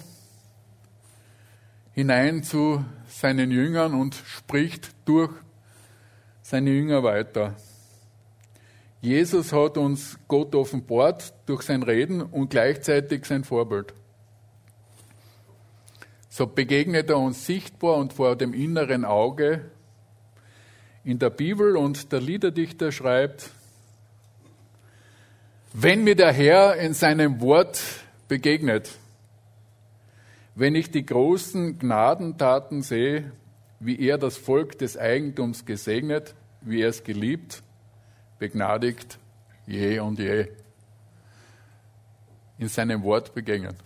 hinein 1.93 2.43
zu 2.43 2.83
seinen 3.07 3.51
Jüngern 3.51 3.93
und 3.93 4.15
spricht 4.15 4.93
durch 5.05 5.31
seine 6.41 6.71
Jünger 6.71 7.03
weiter. 7.03 7.55
Jesus 9.03 9.53
hat 9.53 9.77
uns 9.77 10.19
Gott 10.27 10.55
offenbart 10.55 11.35
durch 11.45 11.65
sein 11.65 11.83
Reden 11.83 12.23
und 12.23 12.49
gleichzeitig 12.49 13.27
sein 13.27 13.45
Vorbild. 13.45 13.93
So 16.31 16.47
begegnet 16.47 17.11
er 17.11 17.19
uns 17.19 17.45
sichtbar 17.45 17.97
und 17.97 18.15
vor 18.15 18.37
dem 18.37 18.55
inneren 18.55 19.05
Auge 19.05 19.71
in 21.05 21.19
der 21.19 21.31
Bibel 21.31 21.77
und 21.77 22.13
der 22.13 22.21
Liederdichter 22.21 22.93
schreibt, 22.93 23.51
wenn 25.73 26.05
mir 26.05 26.15
der 26.15 26.33
Herr 26.33 26.77
in 26.77 26.95
seinem 26.95 27.41
Wort 27.41 27.81
begegnet, 28.29 28.91
wenn 30.55 30.75
ich 30.75 30.91
die 30.91 31.05
großen 31.05 31.79
Gnadentaten 31.79 32.83
sehe, 32.83 33.33
wie 33.81 33.99
er 33.99 34.19
das 34.19 34.37
Volk 34.37 34.79
des 34.79 34.97
Eigentums 34.97 35.65
gesegnet, 35.65 36.35
wie 36.61 36.83
er 36.83 36.91
es 36.91 37.03
geliebt, 37.03 37.63
begnadigt, 38.39 39.19
je 39.67 39.99
und 39.99 40.19
je, 40.19 40.49
in 42.59 42.69
seinem 42.69 43.03
Wort 43.03 43.35
begegnet. 43.35 43.77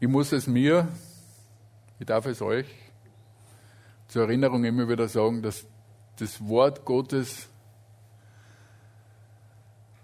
Ich 0.00 0.08
muss 0.08 0.32
es 0.32 0.46
mir 0.46 0.88
ich 1.98 2.06
darf 2.06 2.26
es 2.26 2.40
euch 2.40 2.66
zur 4.06 4.22
Erinnerung 4.22 4.64
immer 4.64 4.88
wieder 4.88 5.08
sagen, 5.08 5.42
dass 5.42 5.66
das 6.16 6.46
Wort 6.46 6.84
Gottes 6.84 7.48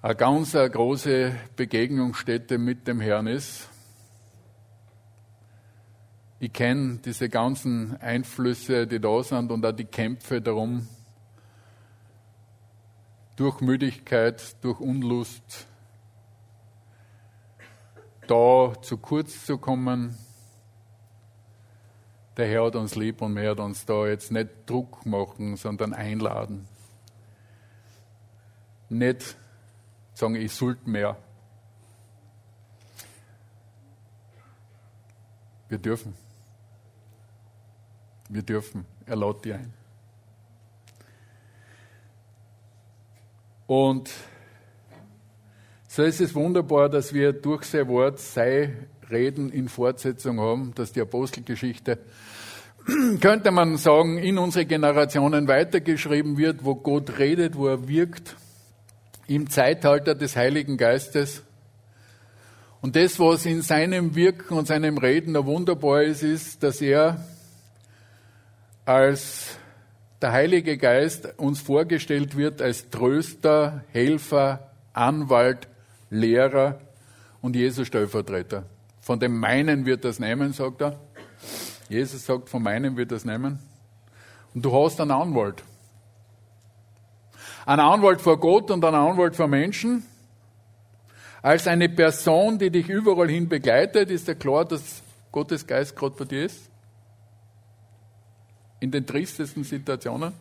eine 0.02 0.16
ganz 0.16 0.52
große 0.52 1.35
Begegnungsstätte 1.57 2.59
mit 2.59 2.87
dem 2.87 3.00
Herrn 3.00 3.26
ist. 3.26 3.68
Ich 6.40 6.52
kenne 6.52 6.98
diese 7.02 7.28
ganzen 7.28 7.96
Einflüsse, 8.02 8.87
die 8.87 9.00
da 9.00 9.22
sind 9.22 9.50
und 9.50 9.64
auch 9.64 9.72
die 9.72 9.87
Kämpfe 9.87 10.42
darum, 10.42 10.87
durch 13.37 13.61
Müdigkeit, 13.61 14.62
durch 14.62 14.78
Unlust, 14.80 15.66
da 18.26 18.72
zu 18.83 18.98
kurz 18.98 19.46
zu 19.46 19.59
kommen, 19.59 20.18
der 22.36 22.48
Herr 22.48 22.64
hat 22.64 22.76
uns 22.76 22.96
lieb 22.96 23.22
und 23.22 23.36
wir 23.36 23.50
hat 23.50 23.60
uns 23.60 23.86
da 23.86 24.06
jetzt 24.06 24.32
nicht 24.32 24.50
Druck 24.66 25.06
machen, 25.06 25.56
sondern 25.56 25.92
einladen. 25.92 26.66
Nicht 28.88 29.36
sagen, 30.14 30.36
ich 30.36 30.52
sollte 30.52 30.88
mehr. 30.88 31.16
Wir 35.68 35.78
dürfen. 35.78 36.14
Wir 38.28 38.42
dürfen. 38.42 38.84
Er 39.06 39.16
lädt 39.16 39.44
die 39.44 39.52
ein. 39.52 39.72
Und 43.66 44.10
so 45.88 46.02
ist 46.02 46.20
es 46.20 46.34
wunderbar, 46.34 46.88
dass 46.88 47.12
wir 47.12 47.32
durch 47.32 47.64
sein 47.64 47.88
Wort, 47.88 48.18
sei 48.18 48.74
Reden 49.10 49.50
in 49.50 49.68
Fortsetzung 49.68 50.40
haben, 50.40 50.72
dass 50.74 50.92
die 50.92 51.00
Apostelgeschichte, 51.00 51.98
könnte 53.20 53.50
man 53.50 53.76
sagen, 53.76 54.18
in 54.18 54.38
unsere 54.38 54.66
Generationen 54.66 55.48
weitergeschrieben 55.48 56.36
wird, 56.36 56.64
wo 56.64 56.74
Gott 56.74 57.18
redet, 57.18 57.56
wo 57.56 57.68
er 57.68 57.88
wirkt, 57.88 58.36
im 59.26 59.48
Zeitalter 59.48 60.14
des 60.14 60.36
Heiligen 60.36 60.76
Geistes. 60.76 61.42
Und 62.80 62.96
das, 62.96 63.18
was 63.18 63.46
in 63.46 63.62
seinem 63.62 64.14
Wirken 64.14 64.58
und 64.58 64.66
seinem 64.66 64.98
Reden 64.98 65.34
wunderbar 65.46 66.02
ist, 66.02 66.22
ist, 66.22 66.62
dass 66.62 66.82
er 66.82 67.24
als 68.84 69.56
der 70.20 70.32
Heilige 70.32 70.76
Geist 70.76 71.38
uns 71.38 71.60
vorgestellt 71.60 72.36
wird 72.36 72.60
als 72.60 72.90
Tröster, 72.90 73.84
Helfer, 73.92 74.70
Anwalt, 74.92 75.68
Lehrer 76.10 76.80
und 77.40 77.56
Jesus 77.56 77.86
Stellvertreter. 77.86 78.64
Von 79.04 79.20
dem 79.20 79.38
meinen 79.38 79.84
wird 79.84 80.02
das 80.06 80.18
nehmen, 80.18 80.54
sagt 80.54 80.80
er. 80.80 80.98
Jesus 81.90 82.24
sagt, 82.24 82.48
von 82.48 82.62
meinem 82.62 82.96
wird 82.96 83.12
das 83.12 83.26
nehmen. 83.26 83.58
Und 84.54 84.64
du 84.64 84.72
hast 84.74 84.98
einen 84.98 85.10
Anwalt. 85.10 85.62
Einen 87.66 87.80
Anwalt 87.80 88.22
vor 88.22 88.40
Gott 88.40 88.70
und 88.70 88.82
einen 88.82 88.94
Anwalt 88.94 89.36
vor 89.36 89.46
Menschen. 89.46 90.06
Als 91.42 91.66
eine 91.66 91.90
Person, 91.90 92.58
die 92.58 92.70
dich 92.70 92.88
überall 92.88 93.28
hin 93.28 93.46
begleitet, 93.46 94.10
ist 94.10 94.26
ja 94.26 94.34
klar, 94.34 94.64
dass 94.64 95.02
Gottes 95.30 95.66
Geist 95.66 95.94
gerade 95.94 96.16
bei 96.16 96.24
dir 96.24 96.46
ist. 96.46 96.70
In 98.80 98.90
den 98.90 99.04
tristesten 99.04 99.64
Situationen. 99.64 100.32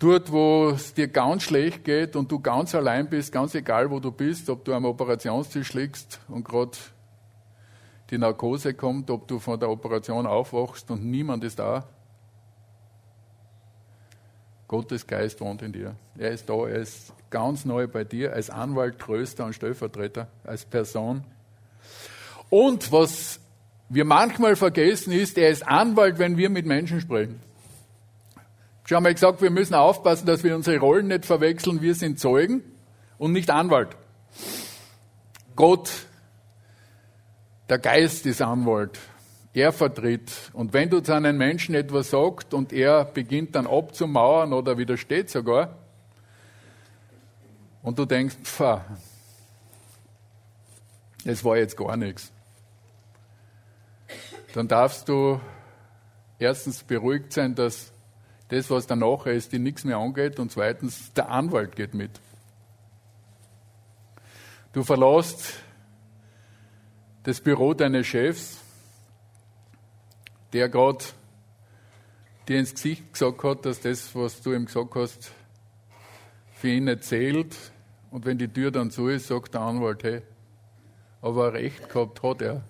Dort, 0.00 0.32
wo 0.32 0.70
es 0.70 0.94
dir 0.94 1.08
ganz 1.08 1.42
schlecht 1.42 1.84
geht 1.84 2.16
und 2.16 2.32
du 2.32 2.40
ganz 2.40 2.74
allein 2.74 3.06
bist, 3.10 3.32
ganz 3.32 3.54
egal, 3.54 3.90
wo 3.90 4.00
du 4.00 4.10
bist, 4.10 4.48
ob 4.48 4.64
du 4.64 4.72
am 4.72 4.86
Operationstisch 4.86 5.74
liegst 5.74 6.20
und 6.26 6.42
gerade 6.42 6.78
die 8.08 8.16
Narkose 8.16 8.72
kommt, 8.72 9.10
ob 9.10 9.28
du 9.28 9.38
von 9.38 9.60
der 9.60 9.68
Operation 9.68 10.26
aufwachst 10.26 10.90
und 10.90 11.04
niemand 11.04 11.44
ist 11.44 11.58
da. 11.58 11.84
Gottes 14.68 15.06
Geist 15.06 15.38
wohnt 15.42 15.60
in 15.60 15.72
dir. 15.72 15.94
Er 16.16 16.30
ist 16.30 16.48
da, 16.48 16.66
er 16.66 16.80
ist 16.80 17.12
ganz 17.28 17.66
neu 17.66 17.86
bei 17.86 18.04
dir, 18.04 18.32
als 18.32 18.48
Anwalt, 18.48 18.98
Tröster 18.98 19.44
und 19.44 19.52
Stellvertreter, 19.52 20.28
als 20.44 20.64
Person. 20.64 21.24
Und 22.48 22.90
was 22.90 23.38
wir 23.90 24.06
manchmal 24.06 24.56
vergessen 24.56 25.12
ist, 25.12 25.36
er 25.36 25.50
ist 25.50 25.68
Anwalt, 25.68 26.18
wenn 26.18 26.38
wir 26.38 26.48
mit 26.48 26.64
Menschen 26.64 27.02
sprechen. 27.02 27.49
Schon 28.90 28.96
einmal 28.96 29.14
gesagt, 29.14 29.40
wir 29.40 29.52
müssen 29.52 29.74
aufpassen, 29.74 30.26
dass 30.26 30.42
wir 30.42 30.56
unsere 30.56 30.80
Rollen 30.80 31.06
nicht 31.06 31.24
verwechseln. 31.24 31.80
Wir 31.80 31.94
sind 31.94 32.18
Zeugen 32.18 32.64
und 33.18 33.30
nicht 33.30 33.48
Anwalt. 33.48 33.96
Gott, 35.54 35.92
der 37.68 37.78
Geist 37.78 38.26
ist 38.26 38.42
Anwalt. 38.42 38.98
Er 39.54 39.70
vertritt. 39.70 40.32
Und 40.54 40.72
wenn 40.72 40.90
du 40.90 41.00
zu 41.02 41.12
einem 41.12 41.38
Menschen 41.38 41.76
etwas 41.76 42.10
sagst 42.10 42.52
und 42.52 42.72
er 42.72 43.04
beginnt 43.04 43.54
dann 43.54 43.68
abzumauern 43.68 44.52
oder 44.52 44.76
widersteht 44.76 45.30
sogar, 45.30 45.78
und 47.84 47.96
du 47.96 48.06
denkst, 48.06 48.38
pfah, 48.42 48.84
das 51.24 51.44
war 51.44 51.56
jetzt 51.58 51.76
gar 51.76 51.96
nichts, 51.96 52.32
dann 54.52 54.66
darfst 54.66 55.08
du 55.08 55.40
erstens 56.40 56.82
beruhigt 56.82 57.32
sein, 57.32 57.54
dass 57.54 57.92
das, 58.50 58.70
was 58.70 58.86
danach 58.86 59.26
ist, 59.26 59.52
die 59.52 59.58
nichts 59.58 59.84
mehr 59.84 59.96
angeht. 59.96 60.38
Und 60.38 60.52
zweitens, 60.52 61.12
der 61.12 61.30
Anwalt 61.30 61.76
geht 61.76 61.94
mit. 61.94 62.10
Du 64.72 64.82
verlässt 64.82 65.54
das 67.22 67.40
Büro 67.40 67.74
deines 67.74 68.06
Chefs, 68.06 68.58
der 70.52 70.68
gerade 70.68 71.04
dir 72.48 72.58
ins 72.58 72.74
Gesicht 72.74 73.12
gesagt 73.12 73.42
hat, 73.44 73.66
dass 73.66 73.80
das, 73.80 74.14
was 74.14 74.40
du 74.42 74.52
ihm 74.52 74.66
gesagt 74.66 74.94
hast, 74.94 75.32
für 76.54 76.68
ihn 76.68 76.84
nicht 76.84 77.04
zählt. 77.04 77.56
Und 78.10 78.26
wenn 78.26 78.38
die 78.38 78.48
Tür 78.48 78.70
dann 78.70 78.90
zu 78.90 79.08
ist, 79.08 79.28
sagt 79.28 79.54
der 79.54 79.60
Anwalt, 79.60 80.02
hey, 80.02 80.22
aber 81.22 81.52
Recht 81.52 81.88
gehabt 81.88 82.22
hat 82.22 82.42
er 82.42 82.62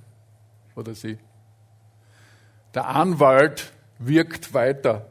oder 0.75 0.95
sie. 0.95 1.19
Der 2.75 2.88
Anwalt 2.88 3.73
wirkt 3.99 4.53
weiter. 4.53 5.10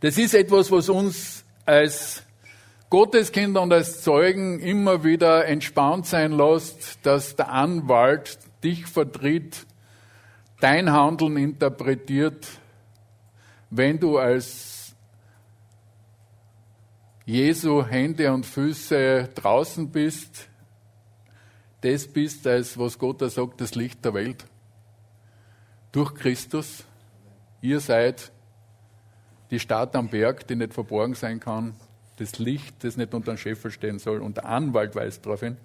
Das 0.00 0.16
ist 0.16 0.34
etwas, 0.34 0.70
was 0.70 0.88
uns 0.88 1.44
als 1.66 2.22
Gotteskinder 2.88 3.60
und 3.62 3.72
als 3.72 4.02
Zeugen 4.02 4.58
immer 4.60 5.04
wieder 5.04 5.46
entspannt 5.46 6.06
sein 6.06 6.32
lässt, 6.32 7.04
dass 7.04 7.36
der 7.36 7.50
Anwalt 7.50 8.38
dich 8.64 8.86
vertritt, 8.86 9.66
dein 10.58 10.90
Handeln 10.90 11.36
interpretiert, 11.36 12.46
wenn 13.70 14.00
du 14.00 14.18
als 14.18 14.94
Jesu 17.26 17.84
Hände 17.84 18.32
und 18.32 18.44
Füße 18.44 19.28
draußen 19.34 19.90
bist, 19.90 20.48
das 21.82 22.08
bist, 22.08 22.46
als 22.46 22.76
was 22.78 22.98
Gott 22.98 23.22
da 23.22 23.30
sagt, 23.30 23.60
das 23.60 23.74
Licht 23.74 24.04
der 24.04 24.14
Welt. 24.14 24.44
Durch 25.92 26.14
Christus. 26.14 26.84
Ihr 27.62 27.80
seid 27.80 28.32
die 29.50 29.58
Stadt 29.58 29.96
am 29.96 30.08
Berg, 30.08 30.46
die 30.46 30.56
nicht 30.56 30.74
verborgen 30.74 31.14
sein 31.14 31.40
kann. 31.40 31.74
Das 32.16 32.38
Licht, 32.38 32.84
das 32.84 32.96
nicht 32.96 33.14
unter 33.14 33.32
den 33.32 33.38
Scheffel 33.38 33.70
stehen 33.70 33.98
soll. 33.98 34.20
Und 34.20 34.36
der 34.36 34.46
Anwalt 34.46 34.94
weist 34.94 35.24
darauf 35.24 35.40
hin. 35.40 35.56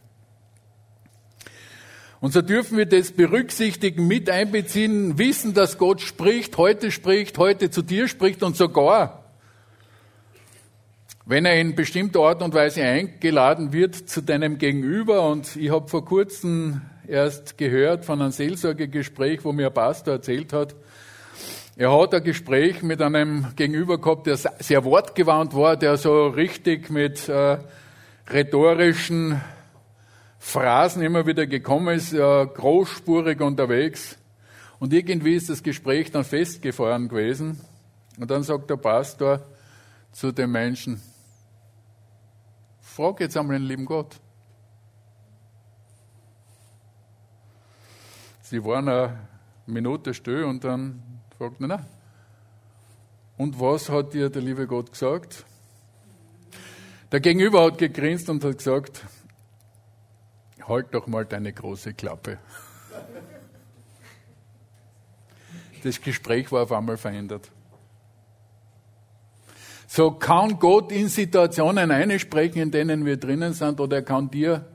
Und 2.22 2.32
so 2.32 2.42
dürfen 2.42 2.78
wir 2.78 2.86
das 2.86 3.12
berücksichtigen, 3.12 4.08
mit 4.08 4.30
einbeziehen, 4.30 5.18
wissen, 5.18 5.54
dass 5.54 5.78
Gott 5.78 6.02
spricht, 6.02 6.58
heute 6.58 6.90
spricht, 6.92 7.38
heute 7.38 7.70
zu 7.70 7.82
dir 7.82 8.08
spricht 8.08 8.42
und 8.42 8.56
sogar 8.56 9.26
wenn 11.26 11.46
er 11.46 11.60
in 11.60 11.76
bestimmter 11.76 12.20
Art 12.22 12.44
und 12.44 12.54
Weise 12.54 12.84
eingeladen 12.84 13.74
wird 13.74 13.96
zu 13.96 14.22
deinem 14.22 14.60
Gegenüber. 14.60 15.28
Und 15.28 15.56
ich 15.56 15.72
habe 15.72 15.88
vor 15.88 16.06
kurzem 16.06 16.82
erst 17.08 17.58
gehört 17.58 18.06
von 18.06 18.22
einem 18.22 18.32
Seelsorgegespräch, 18.32 19.44
wo 19.44 19.52
mir 19.52 19.68
ein 19.68 19.74
Pastor 19.74 20.16
erzählt 20.16 20.54
hat, 20.54 20.76
er 21.78 21.92
hat 22.00 22.14
ein 22.14 22.24
Gespräch 22.24 22.84
mit 22.84 23.02
einem 23.02 23.48
Gegenüber 23.56 24.00
gehabt, 24.00 24.28
der 24.28 24.38
sehr 24.38 24.86
wortgewandt 24.86 25.54
war, 25.54 25.76
der 25.76 25.98
so 25.98 26.28
richtig 26.28 26.90
mit 26.90 27.28
äh, 27.28 27.58
rhetorischen 28.30 29.42
Phrasen 30.40 31.02
immer 31.02 31.26
wieder 31.26 31.46
gekommen 31.48 31.96
ist, 31.96 32.14
äh, 32.14 32.46
großspurig 32.46 33.42
unterwegs. 33.42 34.18
Und 34.80 34.94
irgendwie 34.94 35.36
ist 35.36 35.50
das 35.50 35.64
Gespräch 35.64 36.12
dann 36.12 36.24
festgefahren 36.24 37.10
gewesen. 37.10 37.60
Und 38.18 38.32
dann 38.32 38.44
sagt 38.44 38.70
der 38.70 38.78
Pastor 38.78 39.42
zu 40.14 40.32
dem 40.32 40.52
Menschen, 40.52 41.02
Frag 42.80 43.20
jetzt 43.20 43.36
einmal 43.36 43.58
den 43.58 43.68
lieben 43.68 43.86
Gott. 43.86 44.16
Sie 48.42 48.64
waren 48.64 48.88
eine 48.88 49.20
Minute 49.66 50.14
still 50.14 50.46
und 50.46 50.64
dann 50.64 51.04
fragt 51.38 51.62
er, 51.62 51.68
na, 51.68 51.86
und 53.38 53.60
was 53.60 53.90
hat 53.90 54.14
dir 54.14 54.30
der 54.30 54.42
liebe 54.42 54.66
Gott 54.68 54.92
gesagt? 54.92 55.46
Der 57.12 57.20
Gegenüber 57.20 57.66
hat 57.66 57.78
gegrinst 57.78 58.30
und 58.30 58.44
hat 58.44 58.58
gesagt, 58.58 59.06
halt 60.68 60.94
doch 60.94 61.08
mal 61.08 61.26
deine 61.26 61.54
große 61.54 61.94
Klappe. 61.94 62.40
Das 65.84 66.02
Gespräch 66.02 66.52
war 66.52 66.64
auf 66.64 66.72
einmal 66.72 66.98
verändert. 66.98 67.52
So 69.88 70.12
kann 70.12 70.58
Gott 70.58 70.92
in 70.92 71.10
Situationen 71.10 71.92
einsprechen, 71.92 72.62
in 72.62 72.72
denen 72.72 73.06
wir 73.06 73.18
drinnen 73.18 73.54
sind, 73.54 73.80
oder 73.80 73.98
er 73.98 74.04
kann 74.04 74.32
dir, 74.32 74.66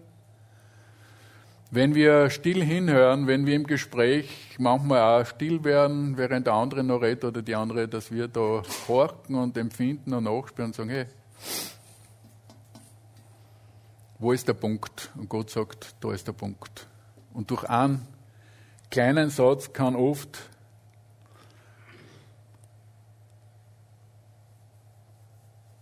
wenn 1.71 1.95
wir 1.95 2.31
still 2.31 2.65
hinhören, 2.65 3.27
wenn 3.27 3.47
wir 3.47 3.55
im 3.55 3.67
Gespräch 3.67 4.57
manchmal 4.59 5.23
auch 5.23 5.27
still 5.27 5.63
werden, 5.63 6.17
während 6.17 6.47
der 6.47 6.55
andere 6.55 6.83
noch 6.83 7.01
redet 7.01 7.25
oder 7.25 7.43
die 7.43 7.55
andere, 7.55 7.87
dass 7.87 8.11
wir 8.11 8.27
da 8.27 8.63
horchen 8.89 9.37
und 9.37 9.57
empfinden 9.57 10.13
und 10.13 10.25
nachspüren 10.25 10.71
und 10.71 10.75
sagen, 10.75 10.91
hey, 10.91 11.07
wo 14.19 14.33
ist 14.33 14.49
der 14.49 14.55
Punkt? 14.55 15.11
Und 15.17 15.29
Gott 15.29 15.51
sagt, 15.51 15.95
da 16.01 16.13
ist 16.13 16.27
der 16.27 16.33
Punkt. 16.33 16.87
Und 17.33 17.51
durch 17.51 17.65
einen 17.65 18.07
kleinen 18.91 19.31
Satz 19.31 19.73
kann 19.73 19.95
oft 19.95 20.41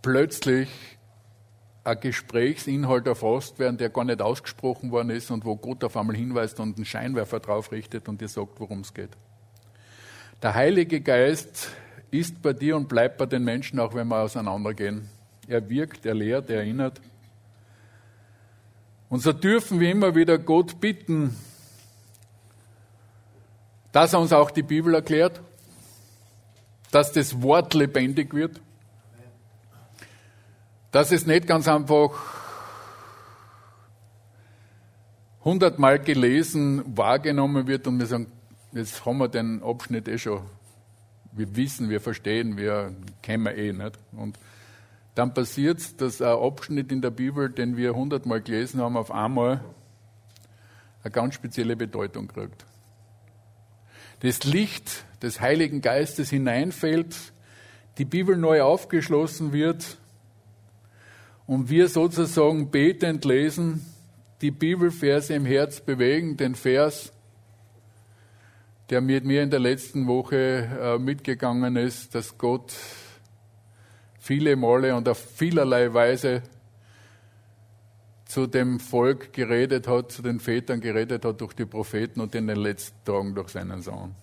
plötzlich 0.03 0.69
ein 1.89 2.01
Gesprächsinhalt 2.01 3.07
erfasst 3.07 3.59
werden, 3.59 3.79
der 3.79 3.89
gar 3.89 4.05
nicht 4.05 4.21
ausgesprochen 4.21 4.91
worden 4.91 5.11
ist 5.11 5.31
und 5.31 5.45
wo 5.45 5.57
Gott 5.57 5.83
auf 5.85 5.97
einmal 5.97 6.17
hinweist 6.17 6.61
und 6.61 6.77
einen 6.77 6.85
Scheinwerfer 6.85 7.41
drauf 7.41 7.73
richtet 7.73 8.09
und 8.09 8.21
dir 8.21 8.29
sagt, 8.29 8.61
worum 8.61 8.81
es 8.81 8.93
geht. 8.93 9.11
Der 10.43 10.55
Heilige 10.55 11.01
Geist 11.01 11.71
ist 12.11 12.43
bei 12.43 12.53
dir 12.53 12.77
und 12.77 12.89
bleibt 12.89 13.17
bei 13.17 13.27
den 13.27 13.43
Menschen, 13.43 13.81
auch 13.81 13.95
wenn 13.95 14.07
wir 14.09 14.21
auseinandergehen. 14.21 15.09
Er 15.47 15.69
wirkt, 15.69 16.05
er 16.05 16.15
lehrt, 16.15 16.51
er 16.51 16.59
erinnert. 16.59 17.01
Und 19.09 19.23
so 19.23 19.33
dürfen 19.33 19.81
wir 19.81 19.91
immer 19.91 20.15
wieder 20.15 20.37
Gott 20.37 20.81
bitten, 20.81 21.35
dass 23.93 24.13
er 24.13 24.21
uns 24.21 24.35
auch 24.35 24.51
die 24.51 24.63
Bibel 24.63 24.95
erklärt, 24.95 25.41
dass 26.91 27.13
das 27.13 27.41
Wort 27.43 27.73
lebendig 27.73 28.35
wird 28.35 28.61
dass 30.91 31.13
es 31.13 31.27
nicht 31.27 31.47
ganz 31.47 31.69
einfach 31.69 32.11
hundertmal 35.45 35.99
gelesen, 35.99 36.83
wahrgenommen 36.97 37.67
wird 37.67 37.87
und 37.87 37.99
wir 37.99 38.07
sagen, 38.07 38.27
jetzt 38.73 39.05
haben 39.05 39.19
wir 39.19 39.29
den 39.29 39.63
Abschnitt 39.63 40.09
eh 40.09 40.19
schon. 40.19 40.43
Wir 41.33 41.55
wissen, 41.57 41.91
wir 41.91 42.01
verstehen, 42.01 42.57
wir 42.57 42.95
kennen 43.23 43.47
eh 43.47 43.73
nicht. 43.73 43.99
Und 44.13 44.39
dann 45.15 45.35
passiert 45.35 45.79
es, 45.79 45.97
dass 45.97 46.23
ein 46.23 46.37
Abschnitt 46.39 46.91
in 46.91 47.03
der 47.03 47.11
Bibel, 47.11 47.51
den 47.51 47.77
wir 47.77 47.95
hundertmal 47.95 48.41
gelesen 48.41 48.81
haben, 48.81 48.97
auf 48.97 49.11
einmal 49.11 49.61
eine 51.03 51.11
ganz 51.11 51.35
spezielle 51.35 51.77
Bedeutung 51.77 52.29
kriegt. 52.29 52.65
Das 54.21 54.45
Licht 54.45 55.05
des 55.23 55.41
Heiligen 55.41 55.81
Geistes 55.81 56.31
hineinfällt, 56.31 57.17
die 57.99 58.05
Bibel 58.05 58.37
neu 58.37 58.63
aufgeschlossen 58.63 59.53
wird 59.53 59.99
und 61.49 61.71
wir 61.71 61.89
sozusagen 61.89 62.71
betend 62.71 63.25
lesen, 63.25 63.85
die 64.43 64.51
Bibelverse 64.51 65.33
im 65.33 65.47
Herz 65.47 65.81
bewegen, 65.81 66.37
den 66.37 66.55
Vers, 66.55 67.11
der 68.91 69.01
mit 69.01 69.25
mir 69.25 69.43
in 69.43 69.51
der 69.51 69.59
letzten 69.59 70.07
Woche 70.07 70.37
äh, 70.37 70.99
mitgegangen 70.99 71.77
ist, 71.77 72.15
dass 72.15 72.37
Gott 72.37 72.75
viele 74.21 74.57
Male 74.57 74.95
und 74.95 75.09
auf 75.09 75.19
vielerlei 75.19 75.93
Weise 75.95 76.43
zu 78.27 78.47
dem 78.47 78.79
Volk 78.79 79.33
geredet 79.33 79.89
hat, 79.89 80.13
zu 80.13 80.21
den 80.21 80.41
Vätern 80.41 80.83
geredet 80.83 81.25
hat 81.25 81.41
durch 81.41 81.55
die 81.55 81.65
Propheten 81.65 82.21
und 82.21 82.35
in 82.35 82.47
den 82.47 82.59
letzten 82.59 83.03
Tagen 83.07 83.35
durch 83.35 83.49
seinen 83.49 83.81
Sohn. 83.81 84.15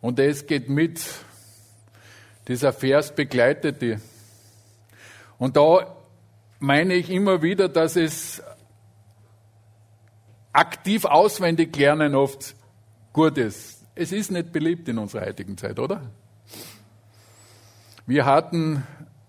Und 0.00 0.20
es 0.20 0.46
geht 0.46 0.68
mit. 0.68 1.02
Dieser 2.46 2.72
Vers 2.72 3.12
begleitet 3.12 3.82
die. 3.82 3.96
Und 5.44 5.58
da 5.58 5.94
meine 6.58 6.94
ich 6.94 7.10
immer 7.10 7.42
wieder, 7.42 7.68
dass 7.68 7.96
es 7.96 8.42
aktiv 10.54 11.04
auswendig 11.04 11.76
lernen 11.76 12.14
oft 12.14 12.56
gut 13.12 13.36
ist. 13.36 13.84
Es 13.94 14.10
ist 14.10 14.30
nicht 14.30 14.52
beliebt 14.52 14.88
in 14.88 14.96
unserer 14.96 15.26
heutigen 15.26 15.58
Zeit, 15.58 15.78
oder? 15.78 16.00
Wir 18.06 18.24
hatten 18.24 18.84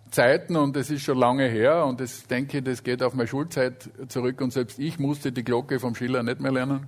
Zeiten, 0.09 0.55
und 0.55 0.77
es 0.77 0.89
ist 0.89 1.01
schon 1.01 1.17
lange 1.17 1.49
her, 1.49 1.85
und 1.85 1.99
ich 1.99 2.25
denke, 2.27 2.63
das 2.63 2.81
geht 2.81 3.03
auf 3.03 3.13
meine 3.13 3.27
Schulzeit 3.27 3.89
zurück, 4.07 4.39
und 4.39 4.53
selbst 4.53 4.79
ich 4.79 4.97
musste 4.97 5.33
die 5.33 5.43
Glocke 5.43 5.81
vom 5.81 5.95
Schiller 5.95 6.23
nicht 6.23 6.39
mehr 6.39 6.53
lernen. 6.53 6.87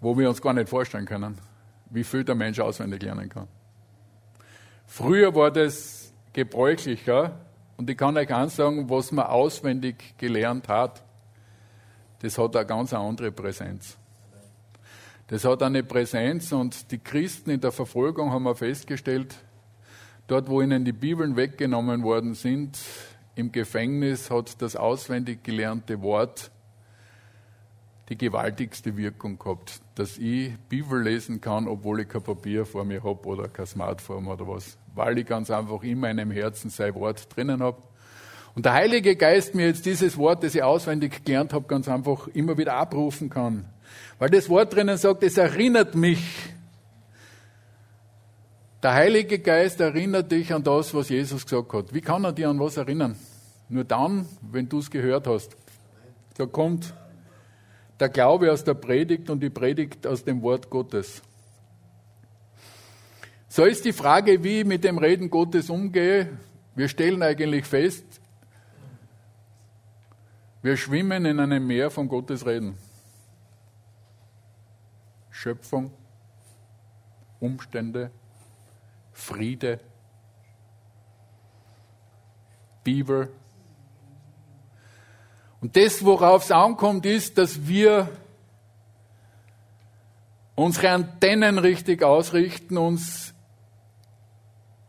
Wo 0.00 0.18
wir 0.18 0.28
uns 0.28 0.42
gar 0.42 0.52
nicht 0.52 0.68
vorstellen 0.68 1.06
können, 1.06 1.38
wie 1.90 2.02
viel 2.02 2.24
der 2.24 2.34
Mensch 2.34 2.58
auswendig 2.58 3.02
lernen 3.02 3.28
kann. 3.28 3.46
Früher 4.86 5.34
war 5.34 5.50
das 5.50 6.12
gebräuchlicher 6.32 7.38
und 7.76 7.90
ich 7.90 7.96
kann 7.96 8.16
euch 8.16 8.32
eins 8.32 8.56
sagen, 8.56 8.88
was 8.88 9.12
man 9.12 9.26
auswendig 9.26 10.14
gelernt 10.16 10.68
hat, 10.68 11.02
das 12.20 12.38
hat 12.38 12.56
eine 12.56 12.66
ganz 12.66 12.94
andere 12.94 13.30
Präsenz. 13.30 13.98
Das 15.28 15.44
hat 15.44 15.62
eine 15.62 15.82
Präsenz 15.82 16.52
und 16.52 16.90
die 16.92 16.98
Christen 16.98 17.50
in 17.50 17.60
der 17.60 17.72
Verfolgung 17.72 18.30
haben 18.30 18.44
wir 18.44 18.54
festgestellt, 18.54 19.34
dort 20.28 20.48
wo 20.48 20.62
ihnen 20.62 20.84
die 20.84 20.92
Bibeln 20.92 21.36
weggenommen 21.36 22.02
worden 22.04 22.34
sind, 22.34 22.78
im 23.34 23.52
Gefängnis 23.52 24.30
hat 24.30 24.62
das 24.62 24.76
auswendig 24.76 25.44
gelernte 25.44 26.00
Wort 26.00 26.50
die 28.08 28.16
gewaltigste 28.16 28.96
Wirkung 28.96 29.38
gehabt, 29.38 29.80
dass 29.96 30.16
ich 30.18 30.52
Bibel 30.68 31.02
lesen 31.02 31.40
kann, 31.40 31.66
obwohl 31.66 32.00
ich 32.00 32.08
kein 32.08 32.22
Papier 32.22 32.64
vor 32.64 32.84
mir 32.84 33.02
habe 33.02 33.26
oder 33.26 33.48
kein 33.48 33.66
Smartphone 33.66 34.26
oder 34.26 34.46
was, 34.46 34.78
weil 34.94 35.18
ich 35.18 35.26
ganz 35.26 35.50
einfach 35.50 35.82
in 35.82 36.00
meinem 36.00 36.30
Herzen 36.30 36.70
sein 36.70 36.94
Wort 36.94 37.34
drinnen 37.34 37.60
habe. 37.62 37.82
Und 38.54 38.64
der 38.64 38.72
Heilige 38.72 39.16
Geist 39.16 39.54
mir 39.54 39.66
jetzt 39.66 39.84
dieses 39.84 40.16
Wort, 40.16 40.42
das 40.42 40.54
ich 40.54 40.62
auswendig 40.62 41.24
gelernt 41.24 41.52
habe, 41.52 41.66
ganz 41.66 41.88
einfach 41.88 42.28
immer 42.28 42.56
wieder 42.56 42.74
abrufen 42.74 43.28
kann. 43.28 43.66
Weil 44.18 44.30
das 44.30 44.48
Wort 44.48 44.74
drinnen 44.74 44.96
sagt, 44.96 45.22
es 45.22 45.36
erinnert 45.36 45.94
mich. 45.94 46.22
Der 48.82 48.94
Heilige 48.94 49.40
Geist 49.40 49.80
erinnert 49.80 50.30
dich 50.30 50.54
an 50.54 50.62
das, 50.62 50.94
was 50.94 51.08
Jesus 51.08 51.44
gesagt 51.44 51.72
hat. 51.72 51.92
Wie 51.92 52.00
kann 52.00 52.24
er 52.24 52.32
dir 52.32 52.48
an 52.48 52.60
was 52.60 52.76
erinnern? 52.76 53.16
Nur 53.68 53.84
dann, 53.84 54.26
wenn 54.40 54.68
du 54.68 54.78
es 54.78 54.90
gehört 54.90 55.26
hast. 55.26 55.56
Da 56.38 56.46
kommt 56.46 56.94
der 57.98 58.08
Glaube 58.08 58.52
aus 58.52 58.64
der 58.64 58.74
Predigt 58.74 59.30
und 59.30 59.40
die 59.40 59.50
Predigt 59.50 60.06
aus 60.06 60.24
dem 60.24 60.42
Wort 60.42 60.70
Gottes. 60.70 61.22
So 63.48 63.64
ist 63.64 63.84
die 63.84 63.92
Frage, 63.92 64.42
wie 64.44 64.60
ich 64.60 64.66
mit 64.66 64.84
dem 64.84 64.98
Reden 64.98 65.30
Gottes 65.30 65.70
umgehe. 65.70 66.38
Wir 66.74 66.88
stellen 66.88 67.22
eigentlich 67.22 67.64
fest, 67.64 68.04
wir 70.62 70.76
schwimmen 70.76 71.24
in 71.24 71.38
einem 71.38 71.64
Meer 71.66 71.90
von 71.90 72.08
Gottes 72.08 72.44
Reden. 72.44 72.76
Schöpfung, 75.30 75.92
Umstände, 77.38 78.10
Friede, 79.12 79.78
Beaver. 82.82 83.28
Und 85.66 85.76
das, 85.76 86.04
worauf 86.04 86.44
es 86.44 86.52
ankommt, 86.52 87.04
ist, 87.06 87.38
dass 87.38 87.66
wir 87.66 88.08
unsere 90.54 90.90
Antennen 90.90 91.58
richtig 91.58 92.04
ausrichten, 92.04 92.78
uns, 92.78 93.34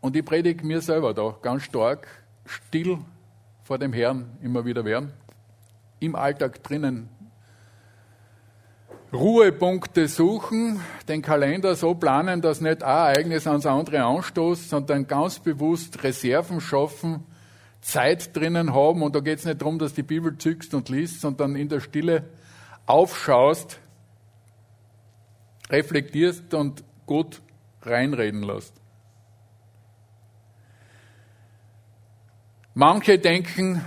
und 0.00 0.14
ich 0.14 0.24
predige 0.24 0.64
mir 0.64 0.80
selber 0.80 1.14
da 1.14 1.36
ganz 1.42 1.64
stark, 1.64 2.06
still 2.44 2.98
vor 3.64 3.78
dem 3.78 3.92
Herrn 3.92 4.38
immer 4.40 4.64
wieder 4.64 4.84
werden, 4.84 5.12
im 5.98 6.14
Alltag 6.14 6.62
drinnen 6.62 7.08
Ruhepunkte 9.12 10.06
suchen, 10.06 10.80
den 11.08 11.22
Kalender 11.22 11.74
so 11.74 11.94
planen, 11.94 12.40
dass 12.40 12.60
nicht 12.60 12.84
ein 12.84 13.16
Ereignis 13.16 13.48
ans 13.48 13.66
andere 13.66 14.04
anstoßt, 14.04 14.70
sondern 14.70 15.08
ganz 15.08 15.40
bewusst 15.40 16.04
Reserven 16.04 16.60
schaffen, 16.60 17.24
Zeit 17.88 18.36
drinnen 18.36 18.74
haben. 18.74 19.02
Und 19.02 19.14
da 19.14 19.20
geht 19.20 19.38
es 19.38 19.46
nicht 19.46 19.62
darum, 19.62 19.78
dass 19.78 19.94
die 19.94 20.02
Bibel 20.02 20.36
zückst 20.36 20.74
und 20.74 20.90
liest, 20.90 21.22
sondern 21.22 21.56
in 21.56 21.70
der 21.70 21.80
Stille 21.80 22.28
aufschaust, 22.84 23.80
reflektierst 25.70 26.52
und 26.52 26.84
gut 27.06 27.40
reinreden 27.82 28.42
lässt. 28.42 28.74
Manche 32.74 33.18
denken, 33.18 33.82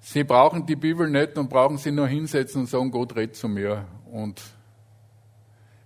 sie 0.00 0.24
brauchen 0.24 0.66
die 0.66 0.76
Bibel 0.76 1.08
nicht 1.08 1.38
und 1.38 1.48
brauchen 1.48 1.78
sie 1.78 1.92
nur 1.92 2.08
hinsetzen 2.08 2.62
und 2.62 2.66
sagen, 2.66 2.90
Gott 2.90 3.14
redet 3.14 3.36
zu 3.36 3.48
mir. 3.48 3.86
Und 4.10 4.42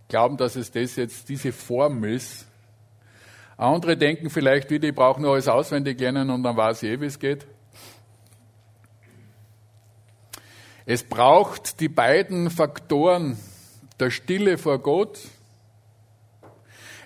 glauben, 0.09 0.39
dass 0.39 0.57
es 0.57 0.71
das 0.73 0.97
jetzt 0.97 1.29
diese 1.29 1.53
Form 1.53 2.03
ist, 2.05 2.47
andere 3.57 3.97
denken 3.97 4.29
vielleicht 4.29 4.71
wieder, 4.71 4.89
ich 4.89 4.95
brauche 4.95 5.21
nur 5.21 5.33
alles 5.33 5.49
auswendig 5.49 5.99
lernen 5.99 6.31
und 6.31 6.43
dann 6.43 6.57
weiß 6.57 6.83
ich 6.83 6.91
eh, 6.91 7.01
wie 7.01 7.07
es 7.07 7.19
geht. 7.19 7.47
Es 10.85 11.03
braucht 11.03 11.81
die 11.81 11.89
beiden 11.89 12.51
Faktoren 12.51 13.37
der 13.99 14.11
Stille 14.11 14.57
vor 14.59 14.79
Gott. 14.79 15.19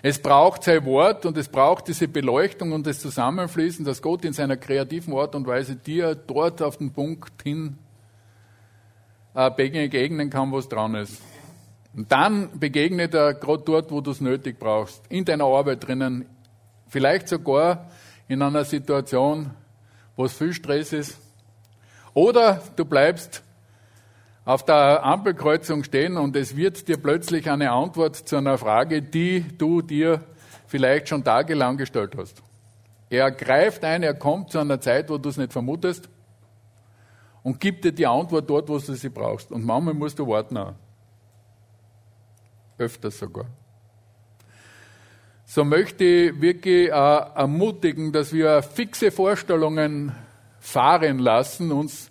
Es 0.03 0.19
braucht 0.19 0.63
sein 0.63 0.85
Wort 0.85 1.25
und 1.25 1.37
es 1.37 1.47
braucht 1.47 1.87
diese 1.87 2.07
Beleuchtung 2.07 2.73
und 2.73 2.85
das 2.85 2.99
Zusammenfließen, 2.99 3.85
dass 3.85 4.01
Gott 4.01 4.25
in 4.25 4.33
seiner 4.33 4.57
kreativen 4.57 5.15
Art 5.15 5.35
und 5.35 5.47
Weise 5.47 5.75
dir 5.75 6.15
dort 6.15 6.61
auf 6.61 6.77
den 6.77 6.91
Punkt 6.91 7.41
hin 7.43 7.77
äh, 9.33 9.49
begegnen 9.49 10.29
kann, 10.29 10.51
was 10.51 10.67
dran 10.67 10.95
ist. 10.95 11.21
Und 11.95 12.11
dann 12.11 12.59
begegnet 12.59 13.13
er 13.13 13.33
gerade 13.33 13.63
dort, 13.63 13.91
wo 13.91 14.01
du 14.01 14.11
es 14.11 14.21
nötig 14.21 14.59
brauchst. 14.59 15.03
In 15.09 15.25
deiner 15.25 15.45
Arbeit 15.45 15.87
drinnen, 15.87 16.25
Vielleicht 16.91 17.29
sogar 17.29 17.85
in 18.27 18.41
einer 18.41 18.65
Situation, 18.65 19.51
wo 20.17 20.25
es 20.25 20.33
viel 20.33 20.51
Stress 20.51 20.91
ist. 20.91 21.17
Oder 22.13 22.61
du 22.75 22.83
bleibst 22.83 23.43
auf 24.43 24.65
der 24.65 25.01
Ampelkreuzung 25.01 25.85
stehen 25.85 26.17
und 26.17 26.35
es 26.35 26.57
wird 26.57 26.89
dir 26.89 26.97
plötzlich 26.97 27.49
eine 27.49 27.71
Antwort 27.71 28.17
zu 28.17 28.35
einer 28.35 28.57
Frage, 28.57 29.01
die 29.01 29.45
du 29.57 29.81
dir 29.81 30.21
vielleicht 30.67 31.07
schon 31.07 31.23
tagelang 31.23 31.77
gestellt 31.77 32.13
hast. 32.17 32.43
Er 33.09 33.31
greift 33.31 33.85
ein, 33.85 34.03
er 34.03 34.13
kommt 34.13 34.51
zu 34.51 34.59
einer 34.59 34.81
Zeit, 34.81 35.09
wo 35.09 35.17
du 35.17 35.29
es 35.29 35.37
nicht 35.37 35.53
vermutest 35.53 36.09
und 37.41 37.61
gibt 37.61 37.85
dir 37.85 37.93
die 37.93 38.05
Antwort 38.05 38.49
dort, 38.49 38.67
wo 38.67 38.77
du 38.77 38.93
sie 38.95 39.09
brauchst. 39.09 39.49
Und 39.49 39.63
manchmal 39.63 39.93
musst 39.93 40.19
du 40.19 40.27
warten. 40.27 40.57
Auch. 40.57 40.73
Öfters 42.77 43.17
sogar 43.17 43.45
so 45.53 45.65
möchte 45.65 46.05
ich 46.05 46.41
wirklich 46.41 46.87
äh, 46.87 46.91
ermutigen, 46.93 48.13
dass 48.13 48.31
wir 48.31 48.61
fixe 48.61 49.11
Vorstellungen 49.11 50.13
fahren 50.61 51.19
lassen, 51.19 51.73
uns 51.73 52.09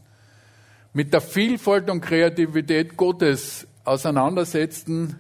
mit 0.93 1.15
der 1.15 1.23
Vielfalt 1.23 1.89
und 1.89 2.03
Kreativität 2.03 2.99
Gottes 2.99 3.67
auseinandersetzen, 3.83 5.17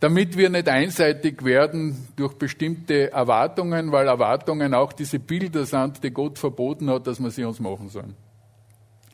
damit 0.00 0.38
wir 0.38 0.48
nicht 0.48 0.66
einseitig 0.66 1.44
werden 1.44 2.08
durch 2.16 2.38
bestimmte 2.38 3.12
Erwartungen, 3.12 3.92
weil 3.92 4.06
Erwartungen 4.06 4.72
auch 4.72 4.94
diese 4.94 5.18
Bilder 5.18 5.66
sind, 5.66 6.02
die 6.02 6.10
Gott 6.10 6.38
verboten 6.38 6.88
hat, 6.88 7.06
dass 7.06 7.20
wir 7.20 7.30
sie 7.30 7.44
uns 7.44 7.60
machen 7.60 7.90
sollen, 7.90 8.16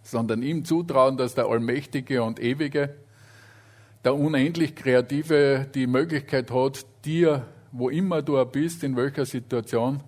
sondern 0.05 0.45
ihm 0.45 0.65
zutrauen, 0.65 1.17
dass 1.17 1.35
der 1.35 1.47
Allmächtige 1.47 2.23
und 2.23 2.39
Ewige 2.39 2.95
der 4.05 4.15
unendlich 4.15 4.77
Kreative 4.77 5.67
die 5.75 5.87
Möglichkeit 5.87 6.51
hat, 6.51 6.85
dir, 7.05 7.47
wo 7.73 7.89
immer 7.89 8.23
du 8.23 8.43
bist, 8.45 8.85
in 8.85 8.97
welcher 8.97 9.27
Situation, 9.27 10.03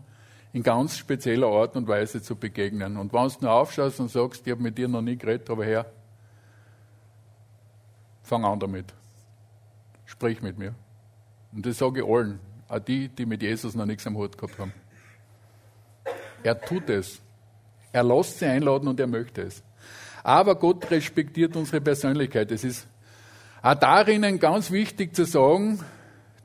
in 0.52 0.62
ganz 0.62 0.96
spezieller 0.96 1.48
Art 1.48 1.76
und 1.76 1.86
Weise 1.88 2.22
zu 2.22 2.36
begegnen. 2.36 2.96
Und 2.96 3.12
wenn 3.12 3.28
du 3.28 3.34
nur 3.40 3.52
aufschaust 3.52 4.00
und 4.00 4.10
sagst, 4.10 4.46
ich 4.46 4.52
habe 4.52 4.62
mit 4.62 4.78
dir 4.78 4.88
noch 4.88 5.02
nie 5.02 5.16
geredet, 5.16 5.48
aber 5.50 5.64
Herr, 5.64 5.86
fang 8.22 8.44
an 8.44 8.58
damit. 8.58 8.86
Sprich 10.06 10.42
mit 10.42 10.58
mir. 10.58 10.74
Und 11.52 11.66
das 11.66 11.78
sage 11.78 12.00
ich 12.00 12.06
allen, 12.06 12.40
auch 12.68 12.78
die, 12.78 13.08
die 13.08 13.26
mit 13.26 13.42
Jesus 13.42 13.74
noch 13.74 13.86
nichts 13.86 14.06
am 14.06 14.16
Hut 14.16 14.36
gehabt 14.38 14.58
haben. 14.58 14.72
Er 16.42 16.60
tut 16.60 16.88
es. 16.88 17.20
Er 17.92 18.04
lässt 18.04 18.38
sie 18.38 18.46
einladen 18.46 18.88
und 18.88 19.00
er 19.00 19.06
möchte 19.06 19.42
es. 19.42 19.62
Aber 20.22 20.54
Gott 20.54 20.90
respektiert 20.90 21.56
unsere 21.56 21.80
Persönlichkeit. 21.80 22.50
Es 22.52 22.62
ist 22.62 22.86
auch 23.62 23.74
darin 23.74 24.38
ganz 24.38 24.70
wichtig 24.70 25.14
zu 25.14 25.24
sagen, 25.24 25.80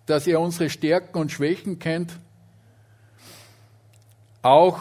dass 0.05 0.28
er 0.28 0.39
unsere 0.39 0.70
Stärken 0.70 1.18
und 1.18 1.32
Schwächen 1.32 1.80
kennt. 1.80 2.13
Auch 4.41 4.80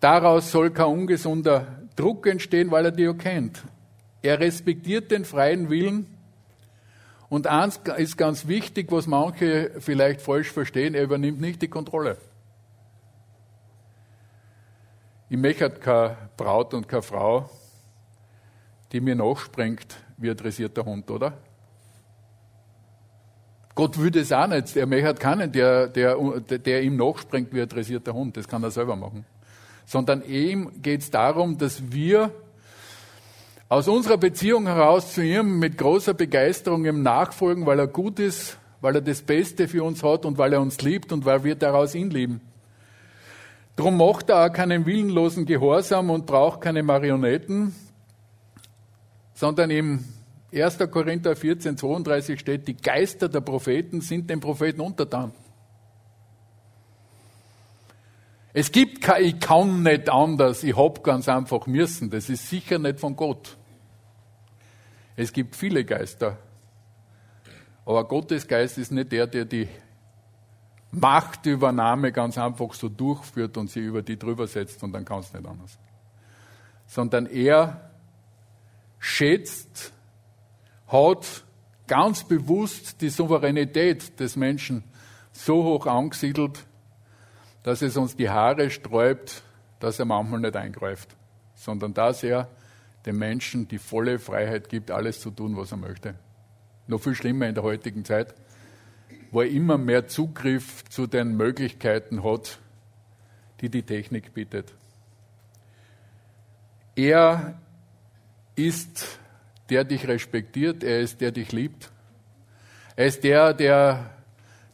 daraus 0.00 0.50
soll 0.50 0.70
kein 0.70 0.86
ungesunder 0.86 1.66
Druck 1.96 2.26
entstehen, 2.26 2.70
weil 2.70 2.86
er 2.86 2.92
die 2.92 3.08
auch 3.08 3.18
kennt. 3.18 3.62
Er 4.22 4.40
respektiert 4.40 5.10
den 5.10 5.24
freien 5.24 5.70
Willen. 5.70 6.06
Und 7.28 7.46
eins 7.46 7.80
ist 7.96 8.16
ganz 8.16 8.46
wichtig, 8.46 8.92
was 8.92 9.06
manche 9.06 9.72
vielleicht 9.80 10.20
falsch 10.20 10.52
verstehen, 10.52 10.94
er 10.94 11.02
übernimmt 11.02 11.40
nicht 11.40 11.62
die 11.62 11.68
Kontrolle. 11.68 12.18
Ich 15.28 15.38
möchte 15.38 15.70
keine 15.70 16.16
Braut 16.36 16.74
und 16.74 16.86
keine 16.86 17.02
Frau, 17.02 17.50
die 18.94 19.00
mir 19.00 19.16
nachspringt, 19.16 19.96
wie 20.16 20.30
ein 20.30 20.36
dressierter 20.36 20.84
Hund, 20.84 21.10
oder? 21.10 21.32
Gott 23.74 23.98
würde 23.98 24.20
es 24.20 24.30
auch 24.30 24.46
nicht. 24.46 24.76
Er 24.76 24.86
möchte 24.86 25.14
keinen, 25.14 25.50
der, 25.50 25.88
der, 25.88 26.16
der 26.40 26.82
ihm 26.82 26.96
nachspringt 26.96 27.52
wie 27.52 27.60
ein 27.60 27.68
dressierter 27.68 28.14
Hund. 28.14 28.36
Das 28.36 28.46
kann 28.46 28.62
er 28.62 28.70
selber 28.70 28.94
machen. 28.94 29.26
Sondern 29.84 30.24
ihm 30.24 30.80
geht 30.80 31.00
es 31.00 31.10
darum, 31.10 31.58
dass 31.58 31.92
wir 31.92 32.30
aus 33.68 33.88
unserer 33.88 34.16
Beziehung 34.16 34.66
heraus 34.66 35.12
zu 35.12 35.24
ihm 35.24 35.58
mit 35.58 35.76
großer 35.76 36.14
Begeisterung 36.14 36.84
ihm 36.84 37.02
nachfolgen, 37.02 37.66
weil 37.66 37.80
er 37.80 37.88
gut 37.88 38.20
ist, 38.20 38.58
weil 38.80 38.94
er 38.94 39.00
das 39.00 39.22
Beste 39.22 39.66
für 39.66 39.82
uns 39.82 40.04
hat 40.04 40.24
und 40.24 40.38
weil 40.38 40.52
er 40.52 40.60
uns 40.60 40.80
liebt 40.82 41.10
und 41.10 41.24
weil 41.24 41.42
wir 41.42 41.56
daraus 41.56 41.96
ihn 41.96 42.10
lieben. 42.10 42.40
Drum 43.74 43.96
macht 43.96 44.30
er 44.30 44.46
auch 44.46 44.52
keinen 44.52 44.86
willenlosen 44.86 45.46
Gehorsam 45.46 46.10
und 46.10 46.26
braucht 46.26 46.60
keine 46.60 46.84
Marionetten, 46.84 47.74
sondern 49.34 49.70
im 49.70 50.04
1. 50.52 50.78
Korinther 50.90 51.34
14, 51.34 51.76
32 51.76 52.38
steht, 52.38 52.68
die 52.68 52.76
Geister 52.76 53.28
der 53.28 53.40
Propheten 53.40 54.00
sind 54.00 54.30
den 54.30 54.40
Propheten 54.40 54.80
untertan. 54.80 55.32
Es 58.52 58.70
gibt 58.70 59.02
kein, 59.02 59.24
ich 59.24 59.40
kann 59.40 59.82
nicht 59.82 60.08
anders, 60.08 60.62
ich 60.62 60.76
hab 60.76 61.02
ganz 61.02 61.28
einfach 61.28 61.66
müssen. 61.66 62.08
Das 62.08 62.30
ist 62.30 62.48
sicher 62.48 62.78
nicht 62.78 63.00
von 63.00 63.16
Gott. 63.16 63.56
Es 65.16 65.32
gibt 65.32 65.56
viele 65.56 65.84
Geister. 65.84 66.38
Aber 67.84 68.06
Gottes 68.06 68.46
Geist 68.46 68.78
ist 68.78 68.92
nicht 68.92 69.10
der, 69.10 69.26
der 69.26 69.44
die 69.44 69.68
Machtübernahme 70.92 72.12
ganz 72.12 72.38
einfach 72.38 72.72
so 72.74 72.88
durchführt 72.88 73.56
und 73.56 73.68
sie 73.70 73.80
über 73.80 74.02
die 74.02 74.16
drüber 74.16 74.46
setzt 74.46 74.84
und 74.84 74.92
dann 74.92 75.04
kann 75.04 75.18
es 75.18 75.32
nicht 75.32 75.44
anders. 75.44 75.76
Sondern 76.86 77.26
er 77.26 77.90
schätzt, 79.04 79.92
hat 80.88 81.44
ganz 81.86 82.24
bewusst 82.24 83.02
die 83.02 83.10
Souveränität 83.10 84.18
des 84.18 84.34
Menschen 84.34 84.82
so 85.30 85.62
hoch 85.62 85.86
angesiedelt, 85.86 86.64
dass 87.62 87.82
es 87.82 87.98
uns 87.98 88.16
die 88.16 88.30
Haare 88.30 88.70
sträubt, 88.70 89.42
dass 89.78 89.98
er 89.98 90.06
manchmal 90.06 90.40
nicht 90.40 90.56
eingreift, 90.56 91.14
sondern 91.54 91.92
dass 91.92 92.22
er 92.22 92.48
dem 93.04 93.18
Menschen 93.18 93.68
die 93.68 93.76
volle 93.76 94.18
Freiheit 94.18 94.70
gibt, 94.70 94.90
alles 94.90 95.20
zu 95.20 95.30
tun, 95.30 95.54
was 95.54 95.72
er 95.72 95.76
möchte. 95.76 96.14
Noch 96.86 97.02
viel 97.02 97.14
schlimmer 97.14 97.46
in 97.46 97.54
der 97.54 97.62
heutigen 97.62 98.06
Zeit, 98.06 98.34
wo 99.30 99.42
er 99.42 99.50
immer 99.50 99.76
mehr 99.76 100.08
Zugriff 100.08 100.82
zu 100.88 101.06
den 101.06 101.36
Möglichkeiten 101.36 102.24
hat, 102.24 102.58
die 103.60 103.68
die 103.68 103.82
Technik 103.82 104.32
bietet. 104.32 104.72
Er 106.96 107.60
ist 108.56 109.18
der 109.70 109.84
dich 109.84 110.06
respektiert, 110.06 110.84
er 110.84 111.00
ist 111.00 111.20
der 111.20 111.32
dich 111.32 111.52
liebt. 111.52 111.90
Er 112.96 113.06
ist 113.06 113.24
der, 113.24 113.54
der 113.54 114.10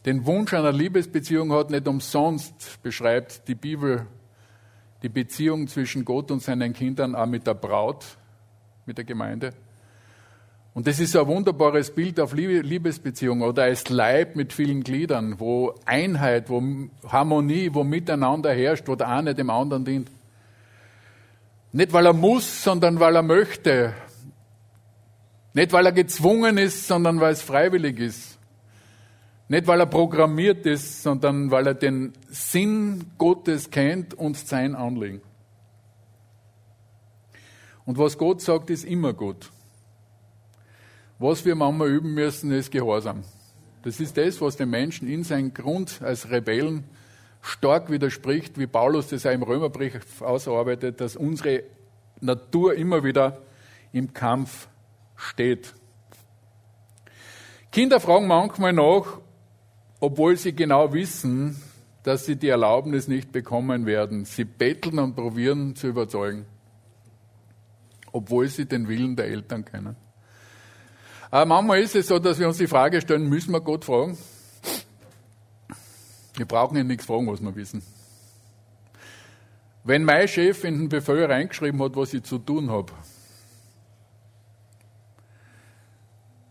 den 0.05 0.25
Wunsch 0.25 0.53
einer 0.53 0.71
Liebesbeziehung 0.71 1.51
hat, 1.53 1.69
nicht 1.69 1.87
umsonst 1.87 2.81
beschreibt 2.83 3.47
die 3.47 3.55
Bibel 3.55 4.07
die 5.03 5.09
Beziehung 5.09 5.67
zwischen 5.67 6.05
Gott 6.05 6.29
und 6.31 6.41
seinen 6.41 6.73
Kindern 6.73 7.15
auch 7.15 7.25
mit 7.25 7.47
der 7.47 7.55
Braut, 7.55 8.05
mit 8.85 8.97
der 8.97 9.05
Gemeinde. 9.05 9.51
Und 10.73 10.87
das 10.87 10.99
ist 10.99 11.15
ein 11.17 11.27
wunderbares 11.27 11.91
Bild 11.91 12.19
auf 12.19 12.33
Liebesbeziehung 12.33 13.41
oder 13.41 13.63
als 13.63 13.89
Leib 13.89 14.35
mit 14.35 14.53
vielen 14.53 14.83
Gliedern, 14.83 15.39
wo 15.39 15.75
Einheit, 15.85 16.49
wo 16.49 16.63
Harmonie, 17.07 17.69
wo 17.73 17.83
Miteinander 17.83 18.53
herrscht, 18.53 18.87
wo 18.87 18.95
der 18.95 19.09
eine 19.09 19.35
dem 19.35 19.49
anderen 19.49 19.83
dient. 19.83 20.09
Nicht 21.71 21.93
weil 21.93 22.05
er 22.05 22.13
muss, 22.13 22.63
sondern 22.63 22.99
weil 22.99 23.15
er 23.15 23.21
möchte. 23.21 23.93
Nicht 25.53 25.71
weil 25.71 25.85
er 25.85 25.91
gezwungen 25.91 26.57
ist, 26.57 26.87
sondern 26.87 27.19
weil 27.19 27.33
es 27.33 27.41
freiwillig 27.41 27.99
ist. 27.99 28.37
Nicht 29.47 29.67
weil 29.67 29.81
er 29.81 29.85
programmiert 29.85 30.65
ist, 30.65 31.03
sondern 31.03 31.51
weil 31.51 31.67
er 31.67 31.73
den 31.73 32.13
Sinn 32.29 33.05
Gottes 33.17 33.69
kennt 33.69 34.13
und 34.13 34.37
sein 34.37 34.75
Anliegen. 34.75 35.21
Und 37.85 37.97
was 37.97 38.17
Gott 38.17 38.41
sagt, 38.41 38.69
ist 38.69 38.85
immer 38.85 39.13
gut. 39.13 39.51
Was 41.19 41.43
wir 41.43 41.55
manchmal 41.55 41.89
üben 41.89 42.13
müssen, 42.13 42.51
ist 42.51 42.71
Gehorsam. 42.71 43.23
Das 43.83 43.99
ist 43.99 44.15
das, 44.15 44.39
was 44.39 44.55
den 44.55 44.69
Menschen 44.69 45.07
in 45.09 45.23
seinem 45.23 45.53
Grund 45.53 46.01
als 46.01 46.29
Rebellen 46.29 46.83
stark 47.41 47.89
widerspricht, 47.89 48.57
wie 48.57 48.67
Paulus 48.67 49.07
das 49.07 49.25
auch 49.25 49.31
im 49.31 49.43
Römerbrief 49.43 50.21
ausarbeitet, 50.21 51.01
dass 51.01 51.15
unsere 51.15 51.63
Natur 52.19 52.75
immer 52.75 53.03
wieder 53.03 53.41
im 53.91 54.13
Kampf 54.13 54.67
steht. 55.15 55.73
Kinder 57.71 57.99
fragen 57.99 58.27
manchmal 58.27 58.73
nach, 58.73 59.19
obwohl 59.99 60.37
sie 60.37 60.53
genau 60.53 60.93
wissen, 60.93 61.61
dass 62.03 62.25
sie 62.25 62.35
die 62.35 62.49
Erlaubnis 62.49 63.07
nicht 63.07 63.31
bekommen 63.31 63.85
werden. 63.85 64.25
Sie 64.25 64.43
betteln 64.43 64.99
und 64.99 65.15
probieren 65.15 65.75
zu 65.75 65.87
überzeugen, 65.87 66.45
obwohl 68.11 68.47
sie 68.47 68.65
den 68.65 68.87
Willen 68.87 69.15
der 69.15 69.27
Eltern 69.27 69.63
kennen. 69.63 69.95
Aber 71.29 71.45
manchmal 71.45 71.79
ist 71.79 71.95
es 71.95 72.07
so, 72.07 72.19
dass 72.19 72.39
wir 72.39 72.47
uns 72.47 72.57
die 72.57 72.67
Frage 72.67 72.99
stellen, 72.99 73.29
müssen 73.29 73.53
wir 73.53 73.61
Gott 73.61 73.85
fragen? 73.85 74.17
Wir 76.35 76.45
brauchen 76.45 76.77
ihn 76.77 76.87
nichts 76.87 77.05
fragen, 77.05 77.27
was 77.27 77.41
wir 77.41 77.55
wissen. 77.55 77.83
Wenn 79.83 80.03
mein 80.03 80.27
Chef 80.27 80.63
in 80.63 80.77
den 80.77 80.89
Befehl 80.89 81.25
reingeschrieben 81.25 81.81
hat, 81.81 81.95
was 81.95 82.13
ich 82.13 82.23
zu 82.23 82.37
tun 82.37 82.69
habe, 82.69 82.93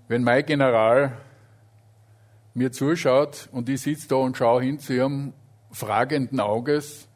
wenn 0.09 0.25
mein 0.25 0.45
General 0.45 1.17
mir 2.55 2.73
zuschaut 2.73 3.49
und 3.53 3.69
ich 3.69 3.81
sitze 3.81 4.09
da 4.09 4.17
und 4.17 4.37
schaue 4.37 4.63
hin 4.63 4.81
zu 4.81 4.93
ihrem 4.93 5.33
fragenden 5.71 6.41
Auges, 6.41 7.07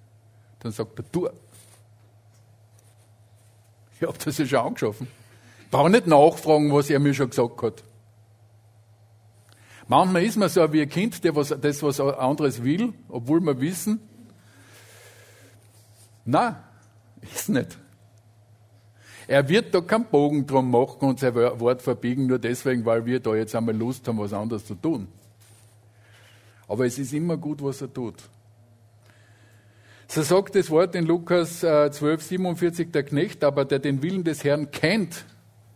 dann 0.60 0.72
sagt 0.72 0.98
er, 0.98 1.04
du, 1.10 1.28
ich 3.94 4.06
habe 4.06 4.16
das 4.24 4.38
ja 4.38 4.46
schon 4.46 4.58
angeschaffen. 4.60 5.08
Ich 5.64 5.70
brauche 5.70 5.90
nicht 5.90 6.06
nachfragen, 6.06 6.72
was 6.72 6.88
er 6.88 7.00
mir 7.00 7.14
schon 7.14 7.30
gesagt 7.30 7.62
hat. 7.62 7.83
Manchmal 9.86 10.24
ist 10.24 10.36
man 10.36 10.48
so 10.48 10.72
wie 10.72 10.82
ein 10.82 10.88
Kind, 10.88 11.22
der 11.24 11.36
was, 11.36 11.54
das 11.60 11.82
was 11.82 12.00
anderes 12.00 12.62
will, 12.62 12.94
obwohl 13.08 13.40
wir 13.40 13.60
wissen, 13.60 14.00
na, 16.24 16.64
ist 17.20 17.50
nicht. 17.50 17.78
Er 19.26 19.48
wird 19.48 19.74
da 19.74 19.80
keinen 19.80 20.06
Bogen 20.06 20.46
drum 20.46 20.70
machen 20.70 21.08
und 21.08 21.20
sein 21.20 21.34
Wort 21.34 21.82
verbiegen, 21.82 22.26
nur 22.26 22.38
deswegen, 22.38 22.84
weil 22.84 23.04
wir 23.06 23.20
da 23.20 23.34
jetzt 23.34 23.54
einmal 23.54 23.76
Lust 23.76 24.06
haben, 24.08 24.18
was 24.18 24.32
anderes 24.32 24.66
zu 24.66 24.74
tun. 24.74 25.08
Aber 26.68 26.86
es 26.86 26.98
ist 26.98 27.12
immer 27.12 27.36
gut, 27.36 27.62
was 27.62 27.80
er 27.82 27.92
tut. 27.92 28.16
So 30.08 30.22
sagt 30.22 30.54
das 30.54 30.70
Wort 30.70 30.94
in 30.94 31.06
Lukas 31.06 31.60
12, 31.60 32.02
äh, 32.02 32.18
47, 32.18 32.92
der 32.92 33.02
Knecht 33.02 33.42
aber, 33.44 33.64
der 33.64 33.78
den 33.78 34.02
Willen 34.02 34.24
des 34.24 34.44
Herrn 34.44 34.70
kennt 34.70 35.24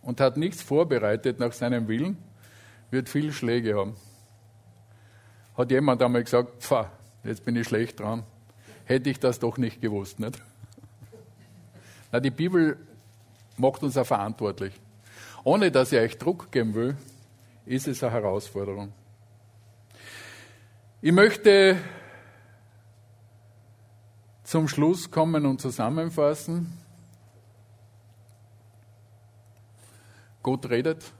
und 0.01 0.21
hat 0.21 0.37
nichts 0.37 0.61
vorbereitet 0.61 1.39
nach 1.39 1.51
seinem 1.51 1.87
Willen, 1.87 2.17
wird 2.91 3.09
viel 3.09 3.31
Schläge 3.31 3.77
haben. 3.77 3.95
Hat 5.57 5.71
jemand 5.71 6.01
einmal 6.01 6.23
gesagt, 6.23 6.63
pfah, 6.63 6.91
jetzt 7.23 7.43
bin 7.45 7.55
ich 7.55 7.67
schlecht 7.67 7.99
dran. 7.99 8.23
Hätte 8.85 9.09
ich 9.09 9.19
das 9.19 9.39
doch 9.39 9.57
nicht 9.57 9.81
gewusst, 9.81 10.19
nicht? 10.19 10.41
Na, 12.11 12.19
die 12.19 12.31
Bibel 12.31 12.77
macht 13.57 13.83
uns 13.83 13.97
auch 13.97 14.05
verantwortlich. 14.05 14.73
Ohne 15.43 15.71
dass 15.71 15.91
ich 15.91 15.99
euch 15.99 16.17
Druck 16.17 16.51
geben 16.51 16.73
will, 16.73 16.97
ist 17.65 17.87
es 17.87 18.03
eine 18.03 18.13
Herausforderung. 18.13 18.91
Ich 21.01 21.11
möchte 21.11 21.77
zum 24.43 24.67
Schluss 24.67 25.11
kommen 25.11 25.45
und 25.45 25.61
zusammenfassen. 25.61 26.77
Gott 30.41 30.69
redet 30.69 31.13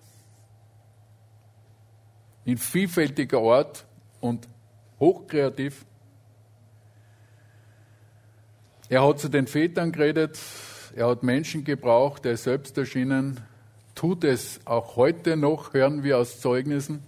in 2.50 2.58
vielfältiger 2.58 3.38
Art 3.42 3.86
und 4.22 4.48
hochkreativ. 5.00 5.86
Er 8.90 9.08
hat 9.08 9.20
zu 9.20 9.30
den 9.30 9.46
Vätern 9.46 9.92
geredet, 9.92 10.40
er 10.96 11.10
hat 11.10 11.22
Menschen 11.22 11.64
gebraucht, 11.64 12.26
er 12.26 12.32
ist 12.32 12.46
selbst 12.46 12.76
erschienen, 12.76 13.40
tut 13.94 14.24
es 14.24 14.62
auch 14.66 14.96
heute 14.96 15.38
noch, 15.38 15.76
hören 15.76 16.02
wir 16.02 16.18
aus 16.18 16.40
Zeugnissen. 16.40 17.04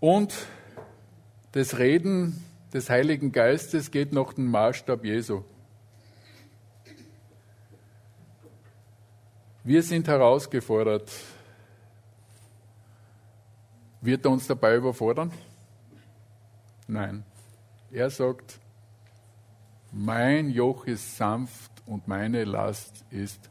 Und 0.00 0.34
das 1.52 1.78
Reden 1.78 2.44
des 2.72 2.90
Heiligen 2.90 3.30
Geistes 3.30 3.92
geht 3.92 4.12
nach 4.12 4.32
dem 4.32 4.50
Maßstab 4.50 5.04
Jesu. 5.04 5.44
Wir 9.62 9.84
sind 9.84 10.08
herausgefordert. 10.08 11.12
Wird 14.06 14.24
er 14.24 14.30
uns 14.30 14.46
dabei 14.46 14.76
überfordern? 14.76 15.32
Nein. 16.86 17.24
Er 17.90 18.08
sagt, 18.08 18.60
mein 19.90 20.50
Joch 20.50 20.86
ist 20.86 21.16
sanft 21.16 21.72
und 21.86 22.06
meine 22.06 22.44
Last 22.44 23.04
ist 23.10 23.50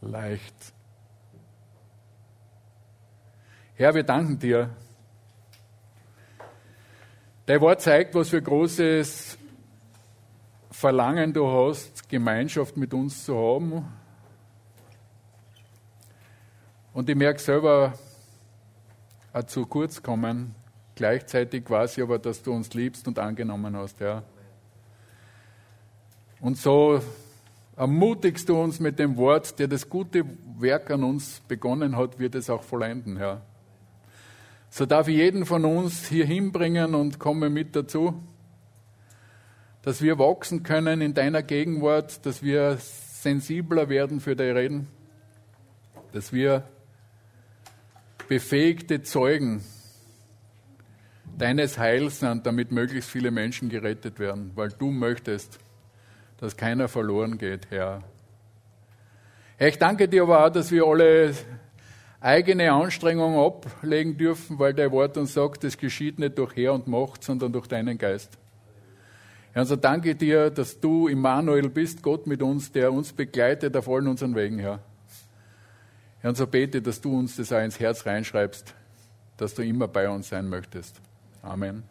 leicht. 0.00 0.72
Herr, 3.74 3.94
wir 3.94 4.02
danken 4.02 4.38
dir 4.38 4.70
Dein 7.44 7.60
Wort 7.60 7.82
zeigt, 7.82 8.14
was 8.14 8.30
für 8.30 8.40
großes 8.40 9.36
Verlangen 10.70 11.34
du 11.34 11.46
hast, 11.46 12.08
Gemeinschaft 12.08 12.78
mit 12.78 12.94
uns 12.94 13.26
zu 13.26 13.36
haben. 13.36 13.92
Und 16.94 17.10
ich 17.10 17.16
merke 17.16 17.38
selber, 17.38 17.92
zu 19.46 19.66
kurz 19.66 20.02
kommen. 20.02 20.54
Gleichzeitig 20.94 21.68
weiß 21.68 21.98
ich 21.98 22.04
aber, 22.04 22.18
dass 22.18 22.42
du 22.42 22.52
uns 22.52 22.72
liebst 22.74 23.08
und 23.08 23.18
angenommen 23.18 23.76
hast, 23.76 24.00
ja. 24.00 24.22
Und 26.40 26.56
so 26.56 27.00
ermutigst 27.76 28.48
du 28.48 28.60
uns 28.60 28.78
mit 28.78 28.98
dem 28.98 29.16
Wort, 29.16 29.58
der 29.58 29.66
das 29.66 29.88
gute 29.88 30.24
Werk 30.58 30.90
an 30.90 31.02
uns 31.02 31.40
begonnen 31.48 31.96
hat, 31.96 32.18
wird 32.18 32.34
es 32.34 32.48
auch 32.48 32.62
vollenden. 32.62 33.16
Ja. 33.16 33.40
So 34.70 34.86
darf 34.86 35.08
ich 35.08 35.16
jeden 35.16 35.46
von 35.46 35.64
uns 35.64 36.08
hier 36.08 36.26
hinbringen 36.26 36.94
und 36.94 37.18
komme 37.18 37.50
mit 37.50 37.74
dazu, 37.74 38.22
dass 39.82 40.00
wir 40.00 40.18
wachsen 40.18 40.62
können 40.62 41.00
in 41.00 41.14
deiner 41.14 41.42
Gegenwart, 41.42 42.24
dass 42.24 42.42
wir 42.42 42.78
sensibler 42.78 43.88
werden 43.88 44.20
für 44.20 44.36
dein 44.36 44.56
Reden, 44.56 44.88
dass 46.12 46.32
wir 46.32 46.64
befähigte 48.28 49.02
Zeugen 49.02 49.62
deines 51.36 51.78
Heils 51.78 52.20
sind, 52.20 52.46
damit 52.46 52.72
möglichst 52.72 53.10
viele 53.10 53.30
Menschen 53.30 53.68
gerettet 53.68 54.18
werden, 54.18 54.52
weil 54.54 54.70
du 54.70 54.90
möchtest, 54.90 55.58
dass 56.38 56.56
keiner 56.56 56.88
verloren 56.88 57.38
geht, 57.38 57.70
Herr. 57.70 58.02
Herr, 59.56 59.68
ich 59.68 59.78
danke 59.78 60.08
dir 60.08 60.22
aber 60.22 60.44
auch, 60.44 60.50
dass 60.50 60.70
wir 60.70 60.84
alle 60.84 61.34
eigene 62.20 62.72
Anstrengungen 62.72 63.38
ablegen 63.38 64.16
dürfen, 64.16 64.58
weil 64.58 64.74
dein 64.74 64.90
Wort 64.90 65.16
uns 65.16 65.34
sagt, 65.34 65.64
es 65.64 65.76
geschieht 65.76 66.18
nicht 66.18 66.38
durch 66.38 66.56
Herr 66.56 66.72
und 66.72 66.88
Macht, 66.88 67.22
sondern 67.22 67.52
durch 67.52 67.66
deinen 67.66 67.98
Geist. 67.98 68.38
Herr, 69.52 69.62
und 69.62 69.68
so 69.68 69.76
danke 69.76 70.14
dir, 70.14 70.50
dass 70.50 70.80
du 70.80 71.06
Immanuel 71.08 71.68
bist, 71.68 72.02
Gott 72.02 72.26
mit 72.26 72.42
uns, 72.42 72.72
der 72.72 72.92
uns 72.92 73.12
begleitet 73.12 73.76
auf 73.76 73.88
allen 73.88 74.08
unseren 74.08 74.34
Wegen, 74.34 74.58
Herr. 74.58 74.80
Herr, 76.24 76.30
und 76.30 76.36
so 76.36 76.46
bete, 76.46 76.80
dass 76.80 77.02
du 77.02 77.18
uns 77.18 77.36
das 77.36 77.52
auch 77.52 77.60
ins 77.62 77.78
Herz 77.78 78.06
reinschreibst, 78.06 78.74
dass 79.36 79.52
du 79.52 79.62
immer 79.62 79.88
bei 79.88 80.08
uns 80.08 80.30
sein 80.30 80.48
möchtest. 80.48 80.98
Amen. 81.42 81.82